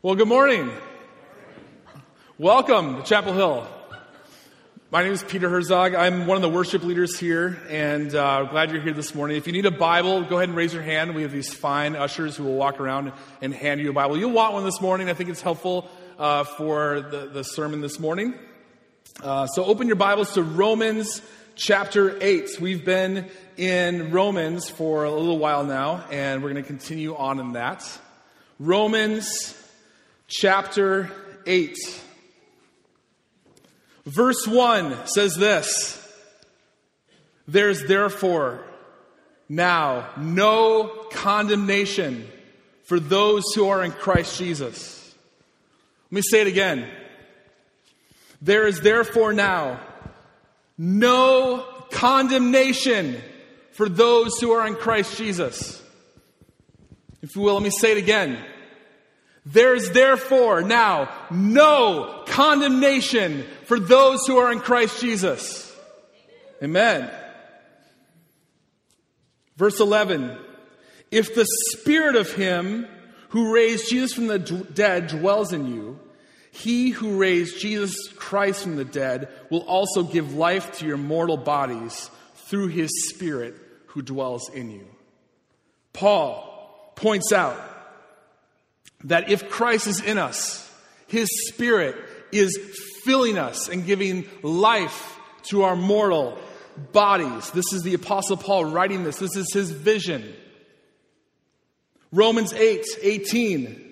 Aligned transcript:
Well, 0.00 0.14
good 0.14 0.28
morning. 0.28 0.70
Welcome 2.38 2.98
to 2.98 3.02
Chapel 3.02 3.32
Hill. 3.32 3.66
My 4.92 5.02
name 5.02 5.12
is 5.12 5.24
Peter 5.24 5.48
Herzog. 5.48 5.96
I'm 5.96 6.28
one 6.28 6.36
of 6.36 6.42
the 6.42 6.48
worship 6.48 6.84
leaders 6.84 7.18
here, 7.18 7.58
and 7.68 8.14
uh, 8.14 8.44
glad 8.44 8.70
you're 8.70 8.80
here 8.80 8.92
this 8.92 9.12
morning. 9.12 9.36
If 9.36 9.48
you 9.48 9.52
need 9.52 9.66
a 9.66 9.72
Bible, 9.72 10.22
go 10.22 10.36
ahead 10.36 10.50
and 10.50 10.56
raise 10.56 10.72
your 10.72 10.84
hand. 10.84 11.16
We 11.16 11.22
have 11.22 11.32
these 11.32 11.52
fine 11.52 11.96
ushers 11.96 12.36
who 12.36 12.44
will 12.44 12.54
walk 12.54 12.78
around 12.78 13.12
and 13.42 13.52
hand 13.52 13.80
you 13.80 13.90
a 13.90 13.92
Bible. 13.92 14.16
You'll 14.16 14.30
want 14.30 14.54
one 14.54 14.64
this 14.64 14.80
morning. 14.80 15.10
I 15.10 15.14
think 15.14 15.30
it's 15.30 15.42
helpful 15.42 15.90
uh, 16.16 16.44
for 16.44 17.00
the, 17.00 17.26
the, 17.32 17.42
sermon 17.42 17.80
this 17.80 17.98
morning. 17.98 18.34
Uh, 19.20 19.48
so 19.48 19.64
open 19.64 19.88
your 19.88 19.96
Bibles 19.96 20.34
to 20.34 20.44
Romans 20.44 21.22
chapter 21.56 22.16
8. 22.22 22.60
We've 22.60 22.84
been 22.84 23.28
in 23.56 24.12
Romans 24.12 24.70
for 24.70 25.02
a 25.02 25.10
little 25.10 25.38
while 25.38 25.64
now, 25.64 26.04
and 26.08 26.40
we're 26.40 26.52
going 26.52 26.62
to 26.62 26.68
continue 26.68 27.16
on 27.16 27.40
in 27.40 27.54
that. 27.54 27.84
Romans 28.60 29.56
chapter 30.28 31.10
8. 31.46 31.76
Verse 34.06 34.46
1 34.46 35.06
says 35.06 35.34
this 35.34 36.06
There's 37.48 37.84
therefore 37.84 38.64
now 39.48 40.08
no 40.16 41.06
condemnation 41.10 42.28
for 42.84 43.00
those 43.00 43.44
who 43.54 43.68
are 43.68 43.82
in 43.82 43.92
Christ 43.92 44.38
Jesus. 44.38 45.14
Let 46.10 46.16
me 46.16 46.22
say 46.22 46.42
it 46.42 46.46
again. 46.46 46.88
There 48.40 48.66
is 48.66 48.80
therefore 48.80 49.32
now 49.32 49.80
no 50.76 51.66
condemnation 51.90 53.20
for 53.72 53.88
those 53.88 54.38
who 54.38 54.52
are 54.52 54.66
in 54.66 54.74
Christ 54.74 55.18
Jesus. 55.18 55.82
If 57.20 57.34
you 57.34 57.42
will, 57.42 57.54
let 57.54 57.62
me 57.62 57.70
say 57.70 57.92
it 57.92 57.98
again. 57.98 58.38
There's 59.50 59.90
therefore 59.90 60.60
now 60.60 61.08
no 61.30 62.22
condemnation 62.26 63.46
for 63.64 63.80
those 63.80 64.26
who 64.26 64.36
are 64.36 64.52
in 64.52 64.60
Christ 64.60 65.00
Jesus. 65.00 65.74
Amen. 66.62 67.10
Verse 69.56 69.80
11. 69.80 70.36
If 71.10 71.34
the 71.34 71.46
spirit 71.70 72.14
of 72.14 72.30
him 72.30 72.86
who 73.30 73.54
raised 73.54 73.88
Jesus 73.88 74.12
from 74.12 74.26
the 74.26 74.38
dead 74.38 75.06
dwells 75.06 75.54
in 75.54 75.66
you, 75.66 75.98
he 76.50 76.90
who 76.90 77.16
raised 77.16 77.58
Jesus 77.58 77.94
Christ 78.16 78.64
from 78.64 78.76
the 78.76 78.84
dead 78.84 79.28
will 79.48 79.62
also 79.62 80.02
give 80.02 80.34
life 80.34 80.78
to 80.78 80.86
your 80.86 80.98
mortal 80.98 81.38
bodies 81.38 82.10
through 82.34 82.68
his 82.68 82.90
spirit 83.08 83.54
who 83.86 84.02
dwells 84.02 84.50
in 84.50 84.70
you. 84.70 84.86
Paul 85.94 86.92
points 86.96 87.32
out 87.32 87.58
that 89.04 89.30
if 89.30 89.48
Christ 89.48 89.86
is 89.86 90.00
in 90.00 90.18
us, 90.18 90.64
his 91.06 91.28
spirit 91.48 91.96
is 92.32 92.58
filling 93.04 93.38
us 93.38 93.68
and 93.68 93.86
giving 93.86 94.26
life 94.42 95.18
to 95.44 95.62
our 95.62 95.76
mortal 95.76 96.38
bodies. 96.92 97.50
This 97.50 97.72
is 97.72 97.82
the 97.82 97.94
Apostle 97.94 98.36
Paul 98.36 98.66
writing 98.66 99.04
this. 99.04 99.18
This 99.18 99.36
is 99.36 99.52
his 99.52 99.70
vision. 99.70 100.34
Romans 102.12 102.52
8 102.52 102.84
18. 103.02 103.84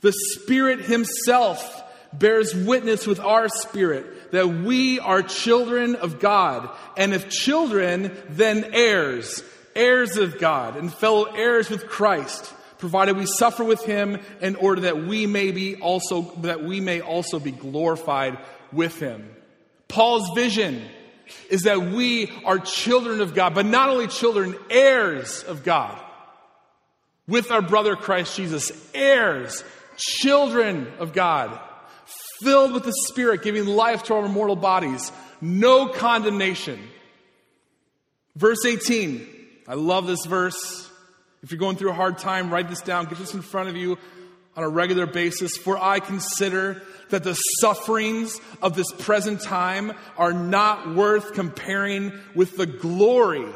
The 0.00 0.12
Spirit 0.12 0.80
Himself 0.80 1.82
bears 2.12 2.54
witness 2.54 3.06
with 3.06 3.20
our 3.20 3.48
spirit 3.48 4.32
that 4.32 4.48
we 4.48 4.98
are 4.98 5.22
children 5.22 5.94
of 5.94 6.18
God. 6.18 6.68
And 6.96 7.14
if 7.14 7.30
children, 7.30 8.14
then 8.28 8.70
heirs, 8.72 9.42
heirs 9.74 10.16
of 10.16 10.38
God, 10.38 10.76
and 10.76 10.92
fellow 10.92 11.24
heirs 11.24 11.70
with 11.70 11.86
Christ 11.86 12.52
provided 12.82 13.16
we 13.16 13.26
suffer 13.26 13.62
with 13.62 13.84
him 13.84 14.18
in 14.40 14.56
order 14.56 14.80
that 14.80 15.06
we 15.06 15.24
may 15.24 15.52
be 15.52 15.76
also 15.76 16.22
that 16.38 16.64
we 16.64 16.80
may 16.80 17.00
also 17.00 17.38
be 17.38 17.52
glorified 17.52 18.36
with 18.72 18.98
him. 18.98 19.30
Paul's 19.86 20.28
vision 20.34 20.84
is 21.48 21.62
that 21.62 21.80
we 21.80 22.28
are 22.44 22.58
children 22.58 23.20
of 23.20 23.36
God, 23.36 23.54
but 23.54 23.66
not 23.66 23.88
only 23.88 24.08
children, 24.08 24.56
heirs 24.68 25.44
of 25.44 25.62
God. 25.62 25.96
With 27.28 27.52
our 27.52 27.62
brother 27.62 27.94
Christ 27.94 28.36
Jesus, 28.36 28.72
heirs, 28.92 29.62
children 29.96 30.92
of 30.98 31.12
God, 31.12 31.56
filled 32.42 32.72
with 32.72 32.82
the 32.82 32.94
Spirit, 33.06 33.42
giving 33.42 33.64
life 33.64 34.02
to 34.04 34.14
our 34.14 34.28
mortal 34.28 34.56
bodies, 34.56 35.12
no 35.40 35.86
condemnation. 35.86 36.80
Verse 38.34 38.66
18, 38.66 39.24
I 39.68 39.74
love 39.74 40.08
this 40.08 40.26
verse. 40.26 40.90
If 41.42 41.50
you're 41.50 41.58
going 41.58 41.76
through 41.76 41.90
a 41.90 41.94
hard 41.94 42.18
time, 42.18 42.50
write 42.50 42.68
this 42.68 42.80
down. 42.80 43.06
Get 43.06 43.18
this 43.18 43.34
in 43.34 43.42
front 43.42 43.68
of 43.68 43.76
you 43.76 43.98
on 44.56 44.64
a 44.64 44.68
regular 44.68 45.06
basis. 45.06 45.56
For 45.56 45.76
I 45.76 45.98
consider 45.98 46.82
that 47.10 47.24
the 47.24 47.34
sufferings 47.34 48.40
of 48.60 48.74
this 48.74 48.90
present 48.98 49.40
time 49.40 49.92
are 50.16 50.32
not 50.32 50.94
worth 50.94 51.34
comparing 51.34 52.12
with 52.34 52.56
the 52.56 52.66
glory 52.66 53.46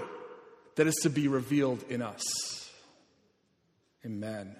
that 0.75 0.87
is 0.87 0.97
to 1.03 1.11
be 1.11 1.29
revealed 1.29 1.85
in 1.89 2.03
us. 2.03 2.23
Amen. 4.05 4.55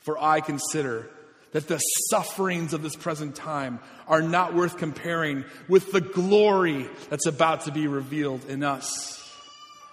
For 0.00 0.18
I 0.18 0.40
consider 0.40 1.08
that 1.52 1.68
the 1.68 1.78
sufferings 2.10 2.72
of 2.72 2.82
this 2.82 2.96
present 2.96 3.36
time 3.36 3.78
are 4.08 4.22
not 4.22 4.54
worth 4.54 4.78
comparing 4.78 5.44
with 5.68 5.92
the 5.92 6.00
glory 6.00 6.88
that's 7.10 7.26
about 7.26 7.62
to 7.62 7.72
be 7.72 7.86
revealed 7.86 8.44
in 8.48 8.62
us. 8.62 9.18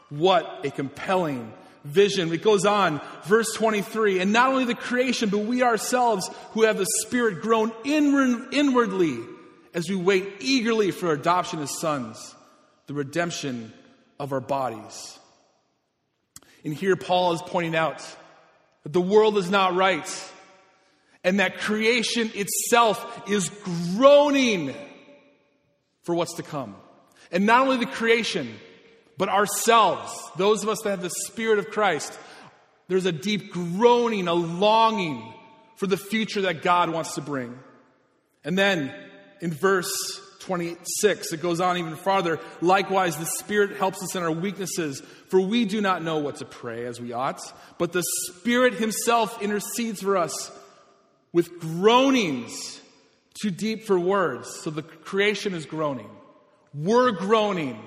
What 0.10 0.62
a 0.66 0.72
compelling 0.72 1.54
vision. 1.84 2.32
It 2.34 2.42
goes 2.42 2.66
on, 2.66 3.02
verse 3.26 3.54
23, 3.54 4.20
and 4.20 4.34
not 4.34 4.50
only 4.50 4.66
the 4.66 4.76
creation, 4.76 5.30
but 5.30 5.40
we 5.40 5.64
ourselves 5.64 6.30
who 6.52 6.64
have 6.64 6.78
the 6.78 6.88
Spirit 7.02 7.42
grown 7.42 7.72
inward, 7.84 8.54
inwardly 8.54 9.18
as 9.74 9.90
we 9.90 9.96
wait 9.96 10.28
eagerly 10.40 10.92
for 10.92 11.12
adoption 11.12 11.60
as 11.60 11.80
sons, 11.80 12.36
the 12.88 12.94
redemption 12.94 13.74
of 14.20 14.34
our 14.34 14.42
bodies. 14.42 15.18
And 16.64 16.74
here 16.74 16.96
Paul 16.96 17.34
is 17.34 17.42
pointing 17.42 17.76
out 17.76 18.00
that 18.84 18.94
the 18.94 19.02
world 19.02 19.38
is 19.38 19.50
not 19.50 19.76
right 19.76 20.32
and 21.24 21.40
that 21.40 21.58
creation 21.58 22.32
itself 22.34 23.30
is 23.30 23.50
groaning 23.96 24.74
for 26.04 26.16
what's 26.16 26.36
to 26.36 26.44
come. 26.44 26.76
And 27.32 27.46
not 27.46 27.62
only 27.62 27.78
the 27.78 27.92
creation, 27.92 28.56
but 29.20 29.28
ourselves, 29.28 30.12
those 30.38 30.64
of 30.64 30.70
us 30.70 30.80
that 30.84 30.92
have 30.92 31.02
the 31.02 31.12
Spirit 31.28 31.60
of 31.60 31.70
Christ, 31.70 32.18
there's 32.88 33.06
a 33.06 33.12
deep 33.12 33.52
groaning, 33.52 34.30
a 34.30 34.34
longing 34.34 35.34
for 35.76 35.88
the 35.88 35.98
future 35.98 36.44
that 36.44 36.62
God 36.62 36.90
wants 36.90 37.16
to 37.16 37.22
bring. 37.22 37.60
And 38.46 38.58
then 38.58 38.96
in 39.42 39.52
verse 39.52 39.92
26, 40.40 41.34
it 41.34 41.42
goes 41.42 41.60
on 41.60 41.78
even 41.78 41.98
farther. 41.98 42.40
Likewise, 42.62 43.18
the 43.18 43.26
Spirit 43.26 43.76
helps 43.76 44.02
us 44.02 44.16
in 44.16 44.24
our 44.24 44.32
weaknesses, 44.32 45.02
for 45.28 45.42
we 45.42 45.66
do 45.66 45.82
not 45.82 46.02
know 46.02 46.20
what 46.20 46.38
to 46.38 46.46
pray 46.46 46.86
as 46.86 47.02
we 47.02 47.12
ought, 47.12 47.42
but 47.78 47.92
the 47.92 48.04
Spirit 48.30 48.76
Himself 48.76 49.42
intercedes 49.42 50.02
for 50.02 50.16
us 50.16 50.50
with 51.34 51.60
groanings 51.60 52.80
too 53.42 53.52
deep 53.52 53.84
for 53.84 54.00
words. 54.00 54.50
So 54.62 54.70
the 54.70 54.84
creation 54.84 55.54
is 55.54 55.66
groaning. 55.66 56.10
We're 56.74 57.12
groaning 57.12 57.84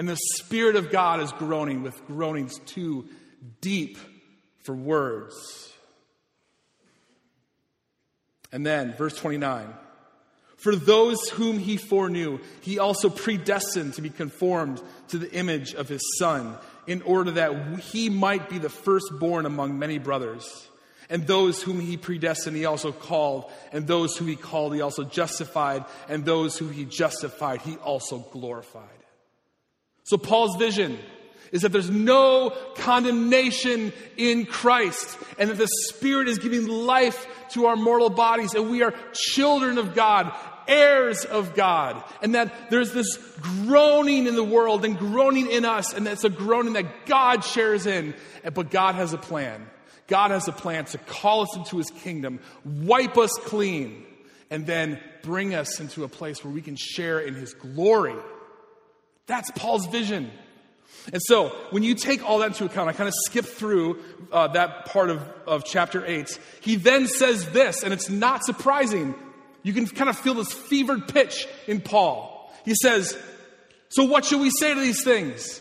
and 0.00 0.08
the 0.08 0.16
Spirit 0.38 0.76
of 0.76 0.90
God 0.90 1.20
is 1.20 1.30
groaning 1.32 1.82
with 1.82 2.06
groanings 2.06 2.58
too 2.64 3.06
deep 3.60 3.98
for 4.62 4.74
words. 4.74 5.34
And 8.50 8.64
then, 8.64 8.94
verse 8.94 9.14
29 9.14 9.68
For 10.56 10.74
those 10.74 11.28
whom 11.28 11.58
he 11.58 11.76
foreknew, 11.76 12.38
he 12.62 12.78
also 12.78 13.10
predestined 13.10 13.92
to 13.92 14.00
be 14.00 14.08
conformed 14.08 14.80
to 15.08 15.18
the 15.18 15.30
image 15.32 15.74
of 15.74 15.90
his 15.90 16.00
Son, 16.18 16.56
in 16.86 17.02
order 17.02 17.32
that 17.32 17.80
he 17.80 18.08
might 18.08 18.48
be 18.48 18.56
the 18.56 18.70
firstborn 18.70 19.44
among 19.44 19.78
many 19.78 19.98
brothers. 19.98 20.66
And 21.10 21.26
those 21.26 21.62
whom 21.62 21.78
he 21.78 21.98
predestined, 21.98 22.56
he 22.56 22.64
also 22.64 22.90
called. 22.90 23.52
And 23.70 23.86
those 23.86 24.16
whom 24.16 24.28
he 24.28 24.36
called, 24.36 24.74
he 24.74 24.80
also 24.80 25.04
justified. 25.04 25.84
And 26.08 26.24
those 26.24 26.56
whom 26.56 26.72
he 26.72 26.86
justified, 26.86 27.60
he 27.60 27.76
also 27.76 28.20
glorified. 28.32 28.99
So, 30.10 30.18
Paul's 30.18 30.56
vision 30.56 30.98
is 31.52 31.62
that 31.62 31.70
there's 31.70 31.88
no 31.88 32.50
condemnation 32.74 33.92
in 34.16 34.44
Christ, 34.44 35.16
and 35.38 35.50
that 35.50 35.56
the 35.56 35.68
Spirit 35.84 36.26
is 36.26 36.40
giving 36.40 36.66
life 36.66 37.28
to 37.50 37.66
our 37.66 37.76
mortal 37.76 38.10
bodies, 38.10 38.54
and 38.54 38.70
we 38.70 38.82
are 38.82 38.92
children 39.12 39.78
of 39.78 39.94
God, 39.94 40.34
heirs 40.66 41.24
of 41.24 41.54
God, 41.54 42.02
and 42.24 42.34
that 42.34 42.70
there's 42.70 42.92
this 42.92 43.18
groaning 43.40 44.26
in 44.26 44.34
the 44.34 44.42
world 44.42 44.84
and 44.84 44.98
groaning 44.98 45.48
in 45.48 45.64
us, 45.64 45.94
and 45.94 46.04
that's 46.04 46.24
a 46.24 46.28
groaning 46.28 46.72
that 46.72 47.06
God 47.06 47.44
shares 47.44 47.86
in. 47.86 48.12
But 48.52 48.72
God 48.72 48.96
has 48.96 49.12
a 49.12 49.18
plan. 49.18 49.64
God 50.08 50.32
has 50.32 50.48
a 50.48 50.52
plan 50.52 50.86
to 50.86 50.98
call 50.98 51.42
us 51.42 51.54
into 51.54 51.76
his 51.76 51.90
kingdom, 52.02 52.40
wipe 52.64 53.16
us 53.16 53.30
clean, 53.44 54.04
and 54.50 54.66
then 54.66 54.98
bring 55.22 55.54
us 55.54 55.78
into 55.78 56.02
a 56.02 56.08
place 56.08 56.44
where 56.44 56.52
we 56.52 56.62
can 56.62 56.74
share 56.74 57.20
in 57.20 57.36
his 57.36 57.54
glory. 57.54 58.16
That's 59.30 59.52
Paul's 59.52 59.86
vision. 59.86 60.28
And 61.12 61.22
so, 61.22 61.50
when 61.70 61.84
you 61.84 61.94
take 61.94 62.28
all 62.28 62.40
that 62.40 62.48
into 62.48 62.64
account, 62.64 62.88
I 62.88 62.92
kind 62.92 63.06
of 63.06 63.14
skip 63.26 63.44
through 63.44 64.00
uh, 64.32 64.48
that 64.48 64.86
part 64.86 65.08
of, 65.08 65.22
of 65.46 65.64
chapter 65.64 66.04
8. 66.04 66.36
He 66.60 66.74
then 66.74 67.06
says 67.06 67.48
this, 67.50 67.84
and 67.84 67.94
it's 67.94 68.10
not 68.10 68.44
surprising. 68.44 69.14
You 69.62 69.72
can 69.72 69.86
kind 69.86 70.10
of 70.10 70.18
feel 70.18 70.34
this 70.34 70.52
fevered 70.52 71.06
pitch 71.06 71.46
in 71.68 71.80
Paul. 71.80 72.52
He 72.64 72.74
says, 72.74 73.16
So, 73.88 74.02
what 74.02 74.24
should 74.24 74.40
we 74.40 74.50
say 74.50 74.74
to 74.74 74.80
these 74.80 75.04
things? 75.04 75.60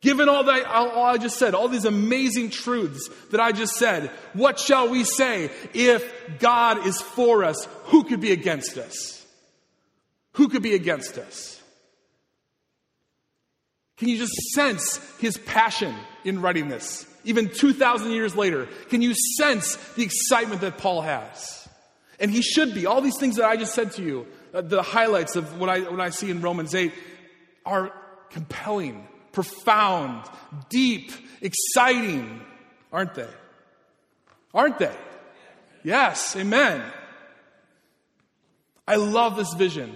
Given 0.00 0.30
all 0.30 0.44
that 0.44 0.64
all 0.64 1.04
I 1.04 1.18
just 1.18 1.38
said, 1.38 1.54
all 1.54 1.68
these 1.68 1.84
amazing 1.84 2.48
truths 2.48 3.10
that 3.32 3.40
I 3.40 3.52
just 3.52 3.76
said, 3.76 4.10
what 4.32 4.58
shall 4.58 4.88
we 4.88 5.04
say 5.04 5.50
if 5.74 6.10
God 6.38 6.86
is 6.86 7.02
for 7.02 7.44
us? 7.44 7.66
Who 7.86 8.04
could 8.04 8.20
be 8.20 8.32
against 8.32 8.78
us? 8.78 9.26
Who 10.34 10.48
could 10.48 10.62
be 10.62 10.74
against 10.74 11.18
us? 11.18 11.57
Can 13.98 14.08
you 14.08 14.16
just 14.16 14.34
sense 14.54 14.98
his 15.18 15.36
passion 15.38 15.94
in 16.24 16.40
writing 16.40 16.68
this? 16.68 17.06
Even 17.24 17.50
2,000 17.50 18.12
years 18.12 18.36
later, 18.36 18.68
can 18.88 19.02
you 19.02 19.14
sense 19.36 19.76
the 19.96 20.02
excitement 20.02 20.60
that 20.60 20.78
Paul 20.78 21.02
has? 21.02 21.68
And 22.20 22.30
he 22.30 22.42
should 22.42 22.74
be. 22.74 22.86
All 22.86 23.00
these 23.00 23.18
things 23.18 23.36
that 23.36 23.46
I 23.46 23.56
just 23.56 23.74
said 23.74 23.92
to 23.92 24.02
you, 24.02 24.26
uh, 24.54 24.60
the 24.60 24.82
highlights 24.82 25.36
of 25.36 25.60
what 25.60 25.68
I, 25.68 25.80
what 25.80 26.00
I 26.00 26.10
see 26.10 26.30
in 26.30 26.40
Romans 26.40 26.74
8, 26.74 26.92
are 27.66 27.92
compelling, 28.30 29.06
profound, 29.32 30.24
deep, 30.68 31.12
exciting, 31.42 32.40
aren't 32.92 33.14
they? 33.14 33.28
Aren't 34.54 34.78
they? 34.78 34.94
Yes, 35.84 36.34
amen. 36.36 36.82
I 38.86 38.96
love 38.96 39.36
this 39.36 39.52
vision. 39.54 39.94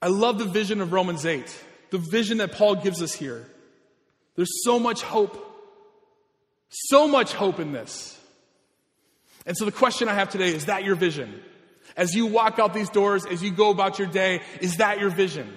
I 0.00 0.08
love 0.08 0.38
the 0.38 0.44
vision 0.44 0.80
of 0.80 0.92
Romans 0.92 1.26
8, 1.26 1.64
the 1.90 1.98
vision 1.98 2.38
that 2.38 2.52
Paul 2.52 2.76
gives 2.76 3.02
us 3.02 3.12
here. 3.12 3.46
There's 4.36 4.62
so 4.64 4.78
much 4.78 5.02
hope, 5.02 5.36
so 6.68 7.08
much 7.08 7.32
hope 7.32 7.58
in 7.58 7.72
this. 7.72 8.16
And 9.44 9.56
so 9.56 9.64
the 9.64 9.72
question 9.72 10.08
I 10.08 10.14
have 10.14 10.28
today 10.28 10.54
is 10.54 10.66
that 10.66 10.84
your 10.84 10.94
vision? 10.94 11.42
As 11.96 12.14
you 12.14 12.26
walk 12.26 12.58
out 12.58 12.74
these 12.74 12.90
doors, 12.90 13.26
as 13.26 13.42
you 13.42 13.50
go 13.50 13.70
about 13.70 13.98
your 13.98 14.06
day, 14.06 14.42
is 14.60 14.76
that 14.76 15.00
your 15.00 15.10
vision? 15.10 15.52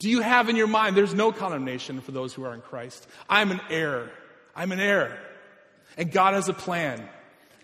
Do 0.00 0.10
you 0.10 0.20
have 0.20 0.48
in 0.48 0.56
your 0.56 0.66
mind, 0.66 0.96
there's 0.96 1.14
no 1.14 1.32
condemnation 1.32 2.00
for 2.00 2.12
those 2.12 2.34
who 2.34 2.44
are 2.44 2.52
in 2.52 2.60
Christ? 2.60 3.06
I'm 3.30 3.50
an 3.50 3.60
heir. 3.70 4.10
I'm 4.54 4.72
an 4.72 4.80
heir. 4.80 5.18
And 5.96 6.12
God 6.12 6.34
has 6.34 6.48
a 6.48 6.54
plan. 6.54 7.08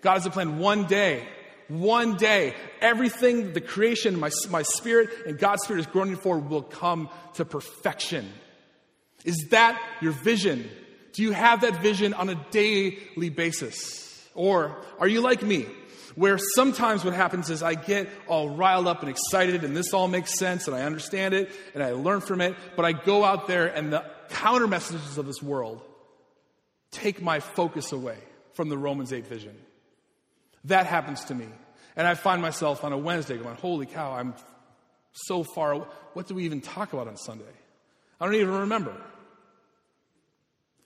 God 0.01 0.15
has 0.15 0.25
a 0.25 0.31
plan. 0.31 0.59
One 0.59 0.85
day, 0.85 1.27
one 1.71 2.17
day, 2.17 2.55
everything, 2.81 3.53
the 3.53 3.61
creation, 3.61 4.19
my, 4.19 4.31
my 4.51 4.63
spirit, 4.63 5.09
and 5.27 5.39
God's 5.39 5.63
spirit 5.63 5.81
is 5.81 5.87
groaning 5.87 6.17
for 6.17 6.39
will 6.39 6.63
come 6.63 7.09
to 7.35 7.45
perfection. 7.45 8.29
Is 9.25 9.49
that 9.51 9.81
your 10.01 10.13
vision? 10.13 10.69
Do 11.13 11.23
you 11.23 11.33
have 11.33 11.61
that 11.61 11.81
vision 11.81 12.13
on 12.15 12.29
a 12.29 12.35
daily 12.51 13.31
basis? 13.31 14.29
Or 14.35 14.83
are 14.99 15.09
you 15.09 15.21
like 15.21 15.43
me, 15.43 15.67
where 16.15 16.39
sometimes 16.39 17.05
what 17.05 17.15
happens 17.15 17.51
is 17.51 17.63
I 17.63 17.75
get 17.75 18.09
all 18.27 18.51
riled 18.51 18.87
up 18.87 19.01
and 19.03 19.11
excited, 19.11 19.65
and 19.65 19.77
this 19.77 19.93
all 19.95 20.09
makes 20.09 20.39
sense, 20.39 20.67
and 20.67 20.77
I 20.77 20.83
understand 20.83 21.35
it, 21.35 21.51
and 21.75 21.83
I 21.83 21.93
learn 21.93 22.21
from 22.21 22.41
it, 22.41 22.57
but 22.77 22.85
I 22.85 22.93
go 22.93 23.25
out 23.25 23.47
there, 23.47 23.67
and 23.67 23.93
the 23.93 24.05
counter 24.31 24.67
messages 24.67 25.19
of 25.19 25.27
this 25.27 25.43
world 25.43 25.83
take 26.91 27.23
my 27.23 27.41
focus 27.41 27.93
away 27.93 28.19
from 28.55 28.69
the 28.69 28.79
Romans 28.79 29.13
8 29.13 29.27
vision. 29.27 29.57
That 30.65 30.87
happens 30.87 31.25
to 31.27 31.35
me. 31.35 31.47
And 31.97 32.07
I 32.07 32.15
find 32.15 32.41
myself 32.41 32.85
on 32.85 32.93
a 32.93 32.99
Wednesday 32.99 33.37
going, 33.37 33.57
holy 33.57 33.87
cow, 33.87 34.13
I'm 34.13 34.35
so 35.13 35.43
far 35.43 35.73
away. 35.73 35.87
What 36.13 36.27
do 36.29 36.35
we 36.35 36.45
even 36.45 36.61
talk 36.61 36.93
about 36.93 37.09
on 37.09 37.17
Sunday? 37.17 37.45
I 38.21 38.27
don't 38.27 38.35
even 38.35 38.55
remember. 38.55 38.95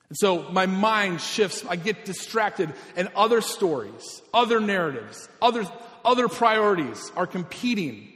And 0.09 0.17
so 0.17 0.43
my 0.51 0.65
mind 0.65 1.19
shifts, 1.21 1.65
I 1.67 1.75
get 1.75 2.05
distracted, 2.05 2.73
and 2.95 3.09
other 3.15 3.41
stories, 3.41 4.21
other 4.33 4.59
narratives, 4.59 5.27
other, 5.41 5.65
other 6.03 6.27
priorities 6.27 7.11
are 7.15 7.27
competing 7.27 8.07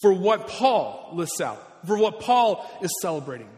for 0.00 0.12
what 0.12 0.46
Paul 0.46 1.10
lists 1.14 1.40
out, 1.40 1.86
for 1.86 1.98
what 1.98 2.20
Paul 2.20 2.64
is 2.82 2.90
celebrating. 3.02 3.48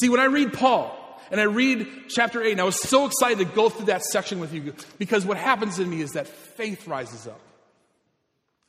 See, 0.00 0.08
when 0.08 0.20
I 0.20 0.24
read 0.24 0.54
Paul, 0.54 0.98
and 1.32 1.40
I 1.40 1.44
read 1.44 1.88
chapter 2.08 2.42
8, 2.42 2.52
and 2.52 2.60
I 2.60 2.64
was 2.64 2.78
so 2.78 3.06
excited 3.06 3.38
to 3.38 3.46
go 3.46 3.70
through 3.70 3.86
that 3.86 4.02
section 4.02 4.38
with 4.38 4.52
you 4.52 4.74
because 4.98 5.24
what 5.24 5.38
happens 5.38 5.78
in 5.78 5.88
me 5.88 6.02
is 6.02 6.10
that 6.10 6.28
faith 6.28 6.86
rises 6.86 7.26
up. 7.26 7.40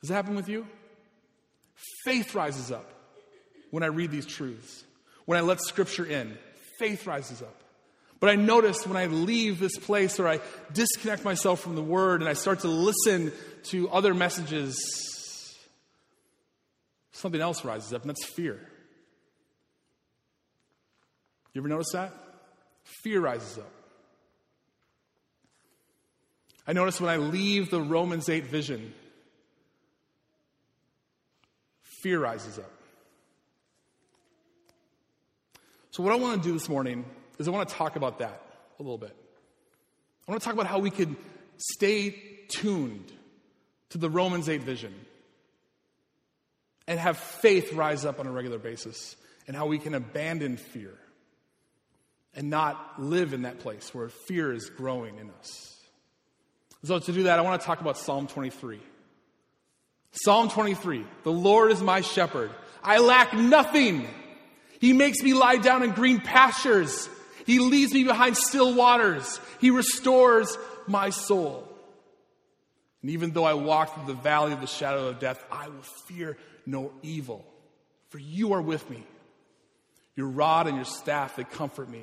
Does 0.00 0.08
that 0.08 0.14
happen 0.14 0.34
with 0.34 0.48
you? 0.48 0.66
Faith 2.04 2.34
rises 2.34 2.72
up 2.72 2.90
when 3.70 3.82
I 3.82 3.86
read 3.86 4.10
these 4.10 4.24
truths. 4.24 4.82
When 5.26 5.38
I 5.38 5.42
let 5.42 5.60
scripture 5.60 6.06
in, 6.06 6.38
faith 6.78 7.06
rises 7.06 7.42
up. 7.42 7.54
But 8.18 8.30
I 8.30 8.36
notice 8.36 8.86
when 8.86 8.96
I 8.96 9.06
leave 9.06 9.60
this 9.60 9.76
place 9.76 10.18
or 10.18 10.26
I 10.26 10.40
disconnect 10.72 11.22
myself 11.22 11.60
from 11.60 11.74
the 11.74 11.82
word 11.82 12.22
and 12.22 12.30
I 12.30 12.32
start 12.32 12.60
to 12.60 12.68
listen 12.68 13.30
to 13.64 13.90
other 13.90 14.14
messages, 14.14 14.78
something 17.12 17.42
else 17.42 17.62
rises 17.62 17.92
up, 17.92 18.00
and 18.02 18.08
that's 18.08 18.24
fear. 18.24 18.58
You 21.52 21.60
ever 21.60 21.68
notice 21.68 21.92
that? 21.92 22.23
Fear 22.84 23.20
rises 23.20 23.58
up. 23.58 23.70
I 26.66 26.72
notice 26.72 27.00
when 27.00 27.10
I 27.10 27.16
leave 27.16 27.70
the 27.70 27.80
Romans 27.80 28.28
8 28.28 28.46
vision, 28.46 28.94
fear 32.02 32.20
rises 32.20 32.58
up. 32.58 32.70
So, 35.90 36.02
what 36.02 36.12
I 36.12 36.16
want 36.16 36.42
to 36.42 36.48
do 36.48 36.52
this 36.54 36.68
morning 36.68 37.04
is 37.38 37.46
I 37.46 37.50
want 37.50 37.68
to 37.68 37.74
talk 37.74 37.96
about 37.96 38.18
that 38.18 38.42
a 38.78 38.82
little 38.82 38.98
bit. 38.98 39.14
I 40.26 40.30
want 40.30 40.40
to 40.40 40.44
talk 40.44 40.54
about 40.54 40.66
how 40.66 40.78
we 40.78 40.90
could 40.90 41.14
stay 41.58 42.18
tuned 42.48 43.12
to 43.90 43.98
the 43.98 44.08
Romans 44.10 44.48
8 44.48 44.62
vision 44.62 44.94
and 46.86 46.98
have 46.98 47.18
faith 47.18 47.72
rise 47.74 48.04
up 48.04 48.20
on 48.20 48.26
a 48.26 48.32
regular 48.32 48.58
basis, 48.58 49.16
and 49.46 49.56
how 49.56 49.66
we 49.66 49.78
can 49.78 49.94
abandon 49.94 50.56
fear 50.56 50.94
and 52.34 52.50
not 52.50 53.00
live 53.00 53.32
in 53.32 53.42
that 53.42 53.60
place 53.60 53.94
where 53.94 54.08
fear 54.08 54.52
is 54.52 54.68
growing 54.70 55.18
in 55.18 55.30
us. 55.30 55.76
So, 56.84 56.98
to 56.98 57.12
do 57.12 57.24
that, 57.24 57.38
I 57.38 57.42
want 57.42 57.60
to 57.60 57.66
talk 57.66 57.80
about 57.80 57.96
Psalm 57.96 58.26
23. 58.26 58.78
Psalm 60.12 60.48
23 60.48 61.04
The 61.22 61.32
Lord 61.32 61.72
is 61.72 61.82
my 61.82 62.00
shepherd. 62.00 62.50
I 62.82 62.98
lack 62.98 63.32
nothing. 63.32 64.06
He 64.80 64.92
makes 64.92 65.22
me 65.22 65.32
lie 65.32 65.56
down 65.56 65.82
in 65.82 65.92
green 65.92 66.20
pastures. 66.20 67.08
He 67.46 67.58
leads 67.58 67.92
me 67.92 68.04
behind 68.04 68.36
still 68.36 68.74
waters. 68.74 69.40
He 69.60 69.70
restores 69.70 70.56
my 70.86 71.10
soul. 71.10 71.68
And 73.02 73.10
even 73.10 73.32
though 73.32 73.44
I 73.44 73.54
walk 73.54 73.94
through 73.94 74.14
the 74.14 74.20
valley 74.20 74.52
of 74.52 74.60
the 74.60 74.66
shadow 74.66 75.08
of 75.08 75.18
death, 75.18 75.42
I 75.50 75.68
will 75.68 75.82
fear 76.06 76.36
no 76.66 76.92
evil. 77.02 77.44
For 78.08 78.18
you 78.18 78.54
are 78.54 78.62
with 78.62 78.88
me. 78.88 79.06
Your 80.16 80.28
rod 80.28 80.66
and 80.66 80.76
your 80.76 80.84
staff, 80.84 81.36
they 81.36 81.44
comfort 81.44 81.88
me. 81.88 82.02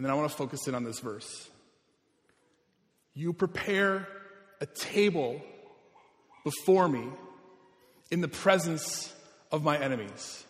And 0.00 0.06
then 0.06 0.12
I 0.12 0.14
want 0.14 0.30
to 0.30 0.34
focus 0.34 0.66
in 0.66 0.74
on 0.74 0.82
this 0.82 0.98
verse. 0.98 1.50
You 3.12 3.34
prepare 3.34 4.08
a 4.58 4.64
table 4.64 5.42
before 6.42 6.88
me 6.88 7.06
in 8.10 8.22
the 8.22 8.28
presence 8.28 9.12
of 9.52 9.62
my 9.62 9.76
enemies. 9.76 10.42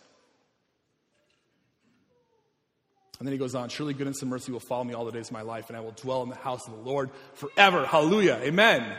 And 3.19 3.27
then 3.27 3.33
he 3.33 3.37
goes 3.37 3.53
on, 3.53 3.67
Surely 3.67 3.93
goodness 3.93 4.21
and 4.21 4.31
mercy 4.31 4.53
will 4.53 4.61
follow 4.61 4.85
me 4.85 4.93
all 4.93 5.03
the 5.03 5.11
days 5.11 5.27
of 5.27 5.33
my 5.33 5.41
life, 5.41 5.67
and 5.67 5.75
I 5.75 5.81
will 5.81 5.91
dwell 5.91 6.23
in 6.23 6.29
the 6.29 6.35
house 6.35 6.65
of 6.65 6.73
the 6.73 6.89
Lord 6.89 7.09
forever. 7.33 7.85
Hallelujah. 7.85 8.39
Amen. 8.41 8.97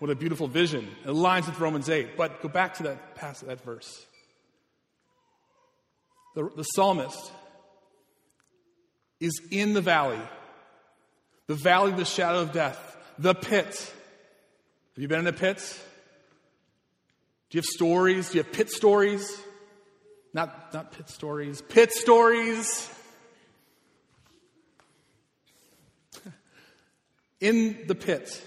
What 0.00 0.10
a 0.10 0.14
beautiful 0.14 0.48
vision. 0.48 0.86
It 1.02 1.08
aligns 1.08 1.46
with 1.46 1.58
Romans 1.60 1.88
8. 1.88 2.14
But 2.14 2.42
go 2.42 2.50
back 2.50 2.74
to 2.74 2.82
that 2.82 3.14
passage, 3.14 3.48
that 3.48 3.64
verse. 3.64 4.04
The, 6.34 6.50
the 6.54 6.64
psalmist 6.64 7.32
is 9.20 9.40
in 9.50 9.72
the 9.74 9.80
valley, 9.80 10.20
the 11.46 11.54
valley 11.54 11.92
of 11.92 11.98
the 11.98 12.04
shadow 12.04 12.40
of 12.40 12.52
death, 12.52 12.96
the 13.18 13.34
pit. 13.34 13.66
Have 14.94 15.02
you 15.02 15.08
been 15.08 15.20
in 15.20 15.26
a 15.26 15.32
pit? 15.32 15.58
Do 17.50 17.56
you 17.56 17.60
have 17.60 17.66
stories? 17.66 18.30
Do 18.30 18.38
you 18.38 18.44
have 18.44 18.52
pit 18.52 18.70
stories? 18.70 19.40
Not, 20.34 20.72
not 20.74 20.92
pit 20.92 21.08
stories, 21.08 21.62
pit 21.62 21.92
stories. 21.92 22.90
in 27.40 27.86
the 27.86 27.94
pit, 27.94 28.46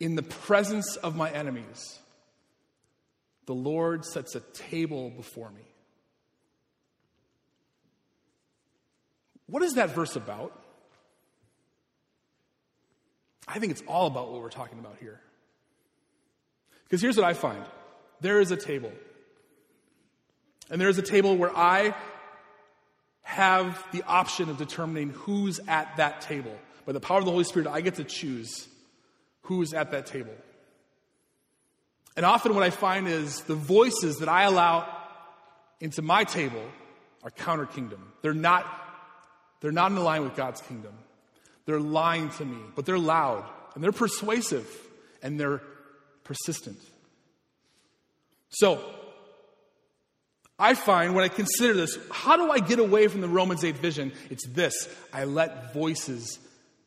in 0.00 0.16
the 0.16 0.22
presence 0.22 0.96
of 0.96 1.14
my 1.14 1.30
enemies, 1.30 2.00
the 3.46 3.54
Lord 3.54 4.04
sets 4.04 4.34
a 4.34 4.40
table 4.40 5.10
before 5.10 5.50
me. 5.50 5.62
What 9.46 9.62
is 9.62 9.74
that 9.74 9.90
verse 9.90 10.16
about? 10.16 10.58
I 13.46 13.58
think 13.58 13.72
it's 13.72 13.82
all 13.86 14.06
about 14.06 14.32
what 14.32 14.40
we're 14.40 14.48
talking 14.50 14.78
about 14.78 14.96
here. 15.00 15.20
Because 16.84 17.02
here's 17.02 17.16
what 17.16 17.26
I 17.26 17.34
find 17.34 17.64
there 18.20 18.40
is 18.40 18.50
a 18.50 18.56
table. 18.56 18.92
And 20.70 20.80
there 20.80 20.88
is 20.88 20.96
a 20.96 21.02
table 21.02 21.36
where 21.36 21.54
I 21.54 21.94
have 23.22 23.82
the 23.92 24.02
option 24.04 24.48
of 24.48 24.56
determining 24.56 25.10
who's 25.10 25.60
at 25.68 25.96
that 25.96 26.22
table. 26.22 26.56
By 26.86 26.92
the 26.92 27.00
power 27.00 27.18
of 27.18 27.24
the 27.24 27.30
Holy 27.30 27.44
Spirit, 27.44 27.68
I 27.68 27.80
get 27.80 27.96
to 27.96 28.04
choose 28.04 28.68
who's 29.42 29.74
at 29.74 29.90
that 29.92 30.06
table. 30.06 30.34
And 32.16 32.24
often 32.24 32.54
what 32.54 32.62
I 32.62 32.70
find 32.70 33.08
is 33.08 33.40
the 33.42 33.54
voices 33.54 34.18
that 34.18 34.28
I 34.28 34.44
allow 34.44 34.88
into 35.80 36.00
my 36.02 36.24
table 36.24 36.64
are 37.22 37.30
counter 37.30 37.66
kingdom. 37.66 38.12
They're 38.22 38.34
not, 38.34 38.66
they're 39.64 39.72
not 39.72 39.90
in 39.90 39.96
line 39.96 40.24
with 40.24 40.36
God's 40.36 40.60
kingdom. 40.60 40.92
They're 41.64 41.80
lying 41.80 42.28
to 42.32 42.44
me, 42.44 42.58
but 42.76 42.84
they're 42.84 42.98
loud 42.98 43.48
and 43.74 43.82
they're 43.82 43.92
persuasive 43.92 44.68
and 45.22 45.40
they're 45.40 45.62
persistent. 46.22 46.76
So, 48.50 48.84
I 50.58 50.74
find 50.74 51.14
when 51.14 51.24
I 51.24 51.28
consider 51.28 51.72
this, 51.72 51.98
how 52.10 52.36
do 52.36 52.50
I 52.50 52.58
get 52.58 52.78
away 52.78 53.08
from 53.08 53.22
the 53.22 53.28
Romans 53.28 53.64
8 53.64 53.78
vision? 53.78 54.12
It's 54.28 54.46
this 54.46 54.86
I 55.14 55.24
let 55.24 55.72
voices 55.72 56.38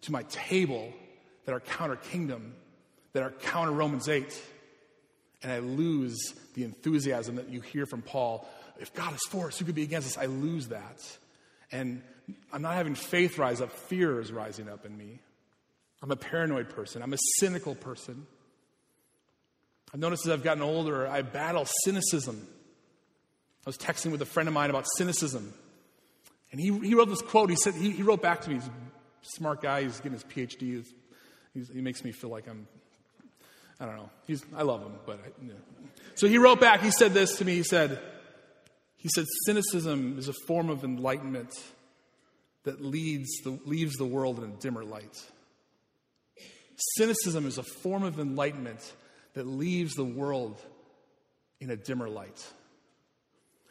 to 0.02 0.12
my 0.12 0.22
table 0.30 0.94
that 1.46 1.54
are 1.54 1.60
counter 1.60 1.96
kingdom, 1.96 2.54
that 3.14 3.24
are 3.24 3.32
counter 3.32 3.72
Romans 3.72 4.08
8, 4.08 4.40
and 5.42 5.52
I 5.52 5.58
lose 5.58 6.36
the 6.54 6.64
enthusiasm 6.64 7.38
that 7.38 7.50
you 7.50 7.60
hear 7.60 7.88
from 7.88 8.04
Paul. 8.04 8.48
If 8.80 8.94
God 8.94 9.16
is 9.16 9.24
for 9.32 9.48
us, 9.48 9.58
who 9.58 9.66
could 9.66 9.74
be 9.74 9.82
against 9.82 10.16
us? 10.16 10.24
I 10.24 10.28
lose 10.28 10.68
that. 10.68 11.18
And 11.72 12.02
I'm 12.52 12.62
not 12.62 12.76
having 12.76 12.96
faith 12.96 13.38
rise 13.38 13.62
up, 13.62 13.72
fear 13.72 14.20
is 14.20 14.32
rising 14.32 14.70
up 14.70 14.86
in 14.86 14.98
me. 14.98 15.20
I'm 16.02 16.12
a 16.12 16.16
paranoid 16.16 16.70
person, 16.70 17.02
I'm 17.02 17.14
a 17.14 17.20
cynical 17.40 17.76
person. 17.76 18.28
I've 19.94 20.00
noticed 20.00 20.26
as 20.26 20.34
I've 20.34 20.44
gotten 20.44 20.64
older, 20.64 21.08
I 21.08 21.22
battle 21.22 21.66
cynicism. 21.84 22.46
I 23.66 23.70
was 23.70 23.78
texting 23.78 24.12
with 24.12 24.22
a 24.22 24.26
friend 24.26 24.48
of 24.50 24.54
mine 24.54 24.70
about 24.70 24.86
cynicism. 24.98 25.54
And 26.52 26.60
he, 26.60 26.78
he 26.80 26.96
wrote 26.96 27.10
this 27.10 27.22
quote. 27.22 27.50
He 27.50 27.56
said, 27.56 27.74
he, 27.74 27.92
he 27.92 28.04
wrote 28.04 28.22
back 28.22 28.42
to 28.42 28.50
me. 28.50 28.56
He's 28.56 28.68
a 28.68 28.72
smart 29.36 29.62
guy. 29.62 29.84
He's 29.84 29.98
getting 29.98 30.14
his 30.14 30.24
PhD. 30.24 30.62
He's, 30.62 30.94
he's, 31.54 31.70
he 31.70 31.82
makes 31.82 32.04
me 32.04 32.12
feel 32.12 32.30
like 32.30 32.48
I'm, 32.48 32.68
I 33.80 33.86
don't 33.86 33.96
know. 33.96 34.10
He's, 34.26 34.44
I 34.56 34.64
love 34.64 34.82
him, 34.82 34.94
but 35.06 35.20
I. 35.26 35.52
So 36.16 36.28
he 36.28 36.38
wrote 36.38 36.60
back. 36.60 36.82
He 36.82 36.92
said 36.92 37.14
this 37.14 37.38
to 37.38 37.46
me. 37.46 37.56
He 37.56 37.64
said, 37.64 38.02
he 38.98 39.10
said, 39.10 39.26
cynicism 39.46 40.18
is 40.18 40.28
a 40.28 40.34
form 40.48 40.70
of 40.70 40.84
enlightenment 40.84 41.54
that 42.64 42.84
leads 42.84 43.30
the, 43.44 43.58
leaves 43.66 43.96
the 43.96 44.06
world 44.06 44.40
in 44.40 44.46
a 44.46 44.54
dimmer 44.60 44.84
light. 44.84 45.24
Cynicism 46.96 47.46
is 47.46 47.58
a 47.58 47.64
form 47.64 48.04
of 48.04 48.20
enlightenment 48.20 48.94
that 49.34 49.48
leaves 49.48 49.94
the 49.94 50.04
world 50.04 50.60
in 51.60 51.70
a 51.70 51.76
dimmer 51.76 52.10
light. 52.10 52.46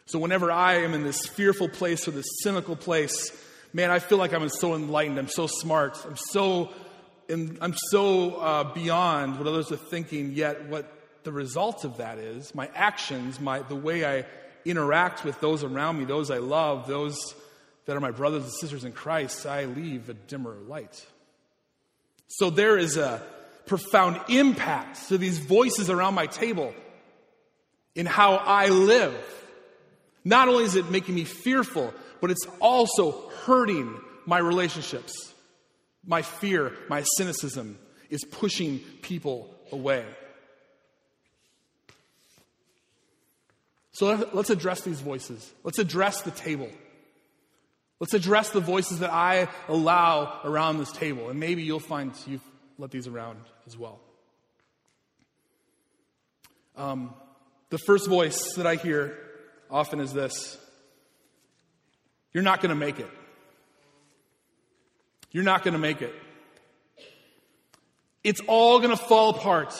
So, 0.06 0.18
whenever 0.18 0.50
I 0.52 0.78
am 0.78 0.94
in 0.94 1.02
this 1.02 1.26
fearful 1.26 1.68
place 1.68 2.06
or 2.06 2.12
this 2.12 2.26
cynical 2.42 2.76
place, 2.76 3.30
man, 3.72 3.90
I 3.90 3.98
feel 3.98 4.18
like 4.18 4.32
I'm 4.32 4.48
so 4.48 4.74
enlightened. 4.74 5.18
I'm 5.18 5.28
so 5.28 5.48
smart. 5.48 5.98
I'm 6.06 6.16
so, 6.16 6.70
I'm 7.28 7.74
so 7.90 8.36
uh, 8.36 8.72
beyond 8.72 9.38
what 9.38 9.48
others 9.48 9.72
are 9.72 9.76
thinking. 9.76 10.32
Yet, 10.32 10.68
what 10.68 10.92
the 11.24 11.32
result 11.32 11.84
of 11.84 11.96
that 11.96 12.18
is, 12.18 12.54
my 12.54 12.70
actions, 12.74 13.40
my 13.40 13.60
the 13.60 13.74
way 13.74 14.06
I 14.06 14.24
interact 14.66 15.24
with 15.24 15.40
those 15.40 15.64
around 15.64 15.98
me, 15.98 16.04
those 16.04 16.30
I 16.30 16.38
love, 16.38 16.86
those 16.86 17.34
that 17.86 17.96
are 17.96 18.00
my 18.00 18.10
brothers 18.10 18.42
and 18.42 18.52
sisters 18.52 18.84
in 18.84 18.92
Christ, 18.92 19.46
I 19.46 19.64
leave 19.64 20.08
a 20.08 20.14
dimmer 20.14 20.56
light. 20.66 21.06
So 22.28 22.50
there 22.50 22.76
is 22.76 22.96
a 22.96 23.22
profound 23.66 24.20
impact 24.28 25.08
to 25.08 25.18
these 25.18 25.38
voices 25.38 25.88
around 25.90 26.14
my 26.14 26.26
table 26.26 26.74
in 27.94 28.06
how 28.06 28.34
I 28.34 28.68
live. 28.68 29.14
Not 30.24 30.48
only 30.48 30.64
is 30.64 30.74
it 30.74 30.90
making 30.90 31.14
me 31.14 31.24
fearful, 31.24 31.94
but 32.20 32.30
it's 32.30 32.46
also 32.60 33.28
hurting 33.44 34.00
my 34.24 34.38
relationships. 34.38 35.32
My 36.04 36.22
fear, 36.22 36.72
my 36.88 37.04
cynicism 37.16 37.78
is 38.10 38.24
pushing 38.24 38.80
people 39.02 39.54
away. 39.72 40.04
So 43.96 44.28
let's 44.34 44.50
address 44.50 44.82
these 44.82 45.00
voices. 45.00 45.50
Let's 45.64 45.78
address 45.78 46.20
the 46.20 46.30
table. 46.30 46.68
Let's 47.98 48.12
address 48.12 48.50
the 48.50 48.60
voices 48.60 48.98
that 48.98 49.10
I 49.10 49.48
allow 49.68 50.38
around 50.44 50.76
this 50.76 50.92
table. 50.92 51.30
And 51.30 51.40
maybe 51.40 51.62
you'll 51.62 51.80
find 51.80 52.12
you've 52.26 52.42
let 52.76 52.90
these 52.90 53.06
around 53.06 53.40
as 53.66 53.78
well. 53.78 53.98
Um, 56.76 57.14
the 57.70 57.78
first 57.78 58.06
voice 58.06 58.52
that 58.56 58.66
I 58.66 58.74
hear 58.74 59.16
often 59.70 59.98
is 60.00 60.12
this 60.12 60.58
You're 62.34 62.44
not 62.44 62.60
going 62.60 62.68
to 62.68 62.76
make 62.76 63.00
it. 63.00 63.08
You're 65.30 65.42
not 65.42 65.64
going 65.64 65.72
to 65.72 65.80
make 65.80 66.02
it. 66.02 66.14
It's 68.22 68.42
all 68.46 68.78
going 68.78 68.94
to 68.94 69.02
fall 69.02 69.30
apart. 69.30 69.74